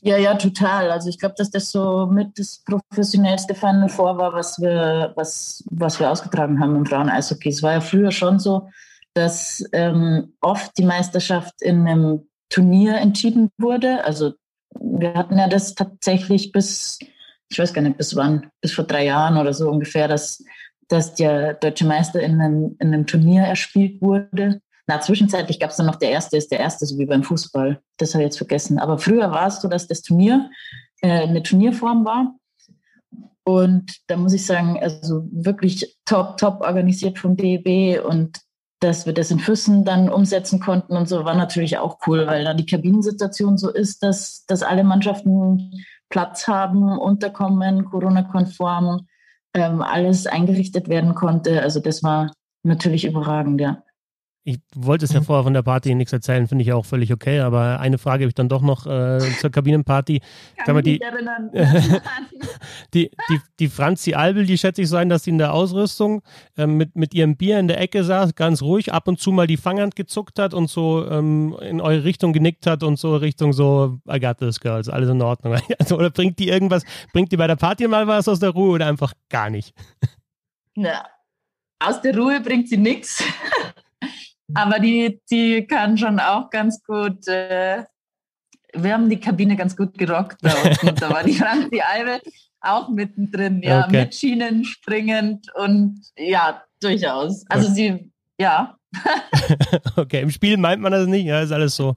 Ja, 0.01 0.17
ja, 0.17 0.35
total. 0.35 0.91
Also 0.91 1.09
ich 1.09 1.19
glaube, 1.19 1.35
dass 1.37 1.51
das 1.51 1.71
so 1.71 2.05
mit 2.05 2.39
das 2.39 2.63
professionellste 2.63 3.53
Final 3.53 3.89
Four 3.89 4.17
war, 4.17 4.31
was 4.31 4.59
wir, 4.61 5.11
was, 5.15 5.63
was 5.69 5.99
wir 5.99 6.09
ausgetragen 6.09 6.59
haben 6.61 6.75
im 6.77 6.85
Frauen-Eishockey. 6.85 7.49
Es 7.49 7.61
war 7.61 7.73
ja 7.73 7.81
früher 7.81 8.11
schon 8.11 8.39
so, 8.39 8.69
dass 9.13 9.63
ähm, 9.73 10.33
oft 10.39 10.77
die 10.77 10.85
Meisterschaft 10.85 11.61
in 11.61 11.85
einem 11.85 12.27
Turnier 12.49 12.95
entschieden 12.97 13.49
wurde. 13.57 14.05
Also 14.05 14.33
wir 14.91 15.13
hatten 15.13 15.37
ja 15.37 15.47
das 15.47 15.75
tatsächlich 15.75 16.51
bis, 16.51 16.99
ich 17.49 17.59
weiß 17.59 17.73
gar 17.73 17.81
nicht 17.81 17.97
bis 17.97 18.15
wann, 18.15 18.49
bis 18.61 18.73
vor 18.73 18.85
drei 18.85 19.05
Jahren 19.05 19.37
oder 19.37 19.53
so 19.53 19.69
ungefähr, 19.69 20.07
dass, 20.07 20.43
dass 20.87 21.15
der 21.15 21.55
deutsche 21.55 21.85
Meister 21.85 22.21
in 22.21 22.39
einem, 22.41 22.75
in 22.79 22.93
einem 22.93 23.05
Turnier 23.05 23.43
erspielt 23.43 24.01
wurde. 24.01 24.61
Na, 24.87 25.01
zwischenzeitlich 25.01 25.59
gab 25.59 25.71
es 25.71 25.77
dann 25.77 25.85
noch 25.85 25.97
der 25.97 26.11
Erste 26.11 26.37
ist 26.37 26.51
der 26.51 26.59
Erste, 26.59 26.85
so 26.85 26.97
wie 26.97 27.05
beim 27.05 27.23
Fußball. 27.23 27.81
Das 27.97 28.13
habe 28.13 28.23
ich 28.23 28.27
jetzt 28.27 28.37
vergessen. 28.37 28.79
Aber 28.79 28.97
früher 28.97 29.31
war 29.31 29.47
es 29.47 29.61
so, 29.61 29.67
dass 29.67 29.87
das 29.87 30.01
Turnier 30.01 30.49
äh, 31.01 31.23
eine 31.23 31.43
Turnierform 31.43 32.05
war. 32.05 32.35
Und 33.43 33.97
da 34.07 34.17
muss 34.17 34.33
ich 34.33 34.45
sagen, 34.45 34.77
also 34.81 35.27
wirklich 35.31 35.97
top, 36.05 36.37
top 36.37 36.61
organisiert 36.61 37.19
vom 37.19 37.37
DEB 37.37 38.03
und 38.03 38.39
dass 38.79 39.05
wir 39.05 39.13
das 39.13 39.31
in 39.31 39.39
Füssen 39.39 39.85
dann 39.85 40.09
umsetzen 40.09 40.59
konnten 40.59 40.95
und 40.95 41.09
so, 41.09 41.25
war 41.25 41.35
natürlich 41.35 41.77
auch 41.77 41.97
cool, 42.05 42.27
weil 42.27 42.43
dann 42.43 42.57
die 42.57 42.65
Kabinensituation 42.65 43.57
so 43.57 43.71
ist, 43.71 44.03
dass, 44.03 44.45
dass 44.45 44.61
alle 44.63 44.83
Mannschaften 44.83 45.83
Platz 46.09 46.47
haben, 46.47 46.97
unterkommen, 46.97 47.85
Corona-konform, 47.85 49.07
ähm, 49.53 49.81
alles 49.81 50.27
eingerichtet 50.27 50.89
werden 50.89 51.15
konnte. 51.15 51.61
Also 51.61 51.79
das 51.79 52.03
war 52.03 52.31
natürlich 52.63 53.05
überragend, 53.05 53.59
ja. 53.59 53.83
Ich 54.47 54.59
wollte 54.75 55.03
es 55.03 55.11
ja 55.11 55.19
mhm. 55.19 55.25
vorher 55.25 55.43
von 55.43 55.53
der 55.53 55.61
Party 55.61 55.93
nichts 55.93 56.13
erzählen, 56.13 56.47
finde 56.47 56.61
ich 56.63 56.71
auch 56.71 56.85
völlig 56.85 57.11
okay, 57.11 57.41
aber 57.41 57.81
eine 57.81 57.97
Frage 57.97 58.23
habe 58.23 58.29
ich 58.29 58.33
dann 58.33 58.47
doch 58.47 58.61
noch 58.61 58.87
äh, 58.87 59.19
zur 59.41 59.49
Kabinenparty. 59.49 60.21
Kann 60.63 60.73
Sag 60.73 60.85
die, 60.85 60.99
die, 62.93 63.11
die, 63.29 63.39
die 63.59 63.67
Franzi 63.67 64.13
Albel, 64.13 64.45
die 64.45 64.57
schätze 64.57 64.83
ich 64.83 64.87
so 64.87 64.95
ein, 64.95 65.09
dass 65.09 65.25
sie 65.25 65.31
in 65.31 65.37
der 65.37 65.53
Ausrüstung 65.53 66.21
äh, 66.55 66.65
mit, 66.65 66.95
mit 66.95 67.13
ihrem 67.13 67.35
Bier 67.35 67.59
in 67.59 67.67
der 67.67 67.81
Ecke 67.81 68.05
saß, 68.05 68.35
ganz 68.35 68.61
ruhig, 68.61 68.93
ab 68.93 69.09
und 69.09 69.19
zu 69.19 69.33
mal 69.33 69.47
die 69.47 69.57
Fanghand 69.57 69.97
gezuckt 69.97 70.39
hat 70.39 70.53
und 70.53 70.69
so 70.69 71.05
ähm, 71.11 71.53
in 71.59 71.81
eure 71.81 72.05
Richtung 72.05 72.31
genickt 72.31 72.67
hat 72.67 72.83
und 72.83 72.97
so 72.97 73.17
Richtung 73.17 73.51
so, 73.51 73.99
I 74.09 74.17
got 74.17 74.37
this, 74.37 74.61
girls, 74.61 74.87
alles 74.87 75.09
in 75.09 75.21
Ordnung. 75.21 75.57
Also, 75.77 75.97
oder 75.97 76.09
bringt 76.09 76.39
die 76.39 76.47
irgendwas, 76.47 76.83
bringt 77.11 77.33
die 77.33 77.37
bei 77.37 77.47
der 77.47 77.57
Party 77.57 77.85
mal 77.85 78.07
was 78.07 78.29
aus 78.29 78.39
der 78.39 78.51
Ruhe 78.51 78.75
oder 78.75 78.87
einfach 78.87 79.11
gar 79.27 79.49
nicht? 79.49 79.75
Na, 80.73 81.05
aus 81.79 82.01
der 82.01 82.17
Ruhe 82.17 82.39
bringt 82.39 82.69
sie 82.69 82.77
nichts. 82.77 83.21
Aber 84.53 84.79
die, 84.79 85.19
die 85.29 85.65
kann 85.67 85.97
schon 85.97 86.19
auch 86.19 86.49
ganz 86.49 86.83
gut, 86.83 87.27
äh, 87.27 87.83
wir 88.73 88.93
haben 88.93 89.09
die 89.09 89.19
Kabine 89.19 89.55
ganz 89.55 89.75
gut 89.75 89.97
gerockt 89.97 90.37
da 90.41 90.53
unten. 90.63 90.95
da 90.95 91.09
war 91.09 91.23
die 91.23 91.33
Franzi 91.33 91.81
Albe 91.81 92.21
auch 92.61 92.89
mittendrin, 92.89 93.61
ja, 93.61 93.85
okay. 93.85 94.01
mit 94.03 94.15
Schienen 94.15 94.65
springend 94.65 95.53
und 95.55 96.01
ja, 96.17 96.63
durchaus. 96.81 97.45
Also 97.49 97.71
sie, 97.71 98.11
ja, 98.39 98.76
okay, 99.97 100.21
im 100.21 100.29
Spiel 100.29 100.57
meint 100.57 100.81
man 100.81 100.91
das 100.91 101.07
nicht, 101.07 101.25
ja, 101.25 101.41
ist 101.41 101.51
alles 101.51 101.75
so. 101.75 101.95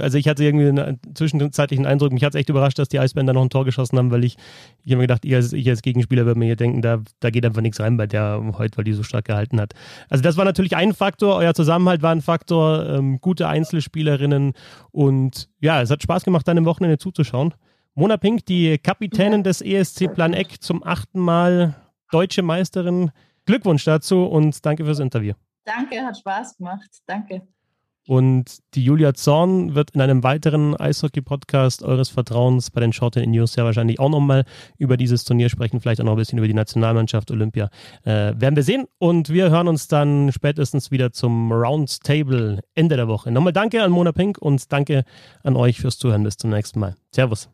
Also 0.00 0.18
ich 0.18 0.28
hatte 0.28 0.44
irgendwie 0.44 0.68
einen 0.68 1.00
zwischenzeitlichen 1.14 1.86
Eindruck, 1.86 2.12
mich 2.12 2.22
hat 2.22 2.34
es 2.34 2.38
echt 2.38 2.48
überrascht, 2.48 2.78
dass 2.78 2.88
die 2.88 3.00
Eisbänder 3.00 3.32
noch 3.32 3.42
ein 3.42 3.50
Tor 3.50 3.64
geschossen 3.64 3.98
haben, 3.98 4.10
weil 4.10 4.22
ich, 4.24 4.36
ich 4.84 4.92
habe 4.92 4.98
mir 4.98 5.08
gedacht, 5.08 5.24
ich 5.24 5.34
als, 5.34 5.52
ich 5.52 5.68
als 5.68 5.82
Gegenspieler 5.82 6.24
würde 6.24 6.38
mir 6.38 6.46
hier 6.46 6.56
denken, 6.56 6.82
da, 6.82 7.00
da 7.20 7.30
geht 7.30 7.44
einfach 7.44 7.62
nichts 7.62 7.80
rein 7.80 7.96
bei 7.96 8.06
der 8.06 8.40
heute, 8.56 8.78
weil 8.78 8.84
die 8.84 8.92
so 8.92 9.02
stark 9.02 9.24
gehalten 9.24 9.60
hat. 9.60 9.72
Also 10.08 10.22
das 10.22 10.36
war 10.36 10.44
natürlich 10.44 10.76
ein 10.76 10.94
Faktor, 10.94 11.36
euer 11.36 11.54
Zusammenhalt 11.54 12.02
war 12.02 12.12
ein 12.12 12.22
Faktor, 12.22 12.88
ähm, 12.88 13.20
gute 13.20 13.48
Einzelspielerinnen 13.48 14.52
und 14.90 15.48
ja, 15.60 15.82
es 15.82 15.90
hat 15.90 16.02
Spaß 16.02 16.24
gemacht, 16.24 16.46
dann 16.46 16.56
im 16.56 16.64
Wochenende 16.64 16.98
zuzuschauen. 16.98 17.54
Mona 17.94 18.16
Pink, 18.16 18.46
die 18.46 18.78
Kapitänin 18.78 19.42
des 19.42 19.60
ESC 19.60 20.12
Plan 20.14 20.32
Eck 20.32 20.62
zum 20.62 20.82
achten 20.82 21.20
Mal 21.20 21.74
deutsche 22.10 22.42
Meisterin. 22.42 23.10
Glückwunsch 23.44 23.84
dazu 23.84 24.24
und 24.24 24.64
danke 24.64 24.84
fürs 24.84 25.00
Interview. 25.00 25.34
Danke, 25.64 26.04
hat 26.04 26.18
Spaß 26.18 26.56
gemacht. 26.56 26.90
Danke. 27.06 27.42
Und 28.08 28.58
die 28.74 28.82
Julia 28.82 29.14
Zorn 29.14 29.76
wird 29.76 29.90
in 29.90 30.00
einem 30.00 30.24
weiteren 30.24 30.74
Eishockey-Podcast 30.76 31.84
eures 31.84 32.08
Vertrauens 32.08 32.70
bei 32.70 32.80
den 32.80 32.92
Short 32.92 33.14
News 33.14 33.54
ja 33.54 33.64
wahrscheinlich 33.64 34.00
auch 34.00 34.08
nochmal 34.08 34.44
über 34.76 34.96
dieses 34.96 35.24
Turnier 35.24 35.48
sprechen, 35.48 35.80
vielleicht 35.80 36.00
auch 36.00 36.04
noch 36.04 36.12
ein 36.12 36.18
bisschen 36.18 36.38
über 36.38 36.48
die 36.48 36.54
Nationalmannschaft 36.54 37.30
Olympia. 37.30 37.70
Äh, 38.02 38.34
werden 38.34 38.56
wir 38.56 38.64
sehen. 38.64 38.86
Und 38.98 39.28
wir 39.28 39.50
hören 39.50 39.68
uns 39.68 39.86
dann 39.86 40.32
spätestens 40.32 40.90
wieder 40.90 41.12
zum 41.12 41.52
Roundtable 41.52 42.60
Ende 42.74 42.96
der 42.96 43.06
Woche. 43.06 43.30
Nochmal 43.30 43.52
danke 43.52 43.82
an 43.82 43.92
Mona 43.92 44.10
Pink 44.10 44.38
und 44.38 44.72
danke 44.72 45.04
an 45.44 45.54
euch 45.54 45.80
fürs 45.80 45.98
Zuhören. 45.98 46.24
Bis 46.24 46.36
zum 46.36 46.50
nächsten 46.50 46.80
Mal. 46.80 46.96
Servus. 47.12 47.48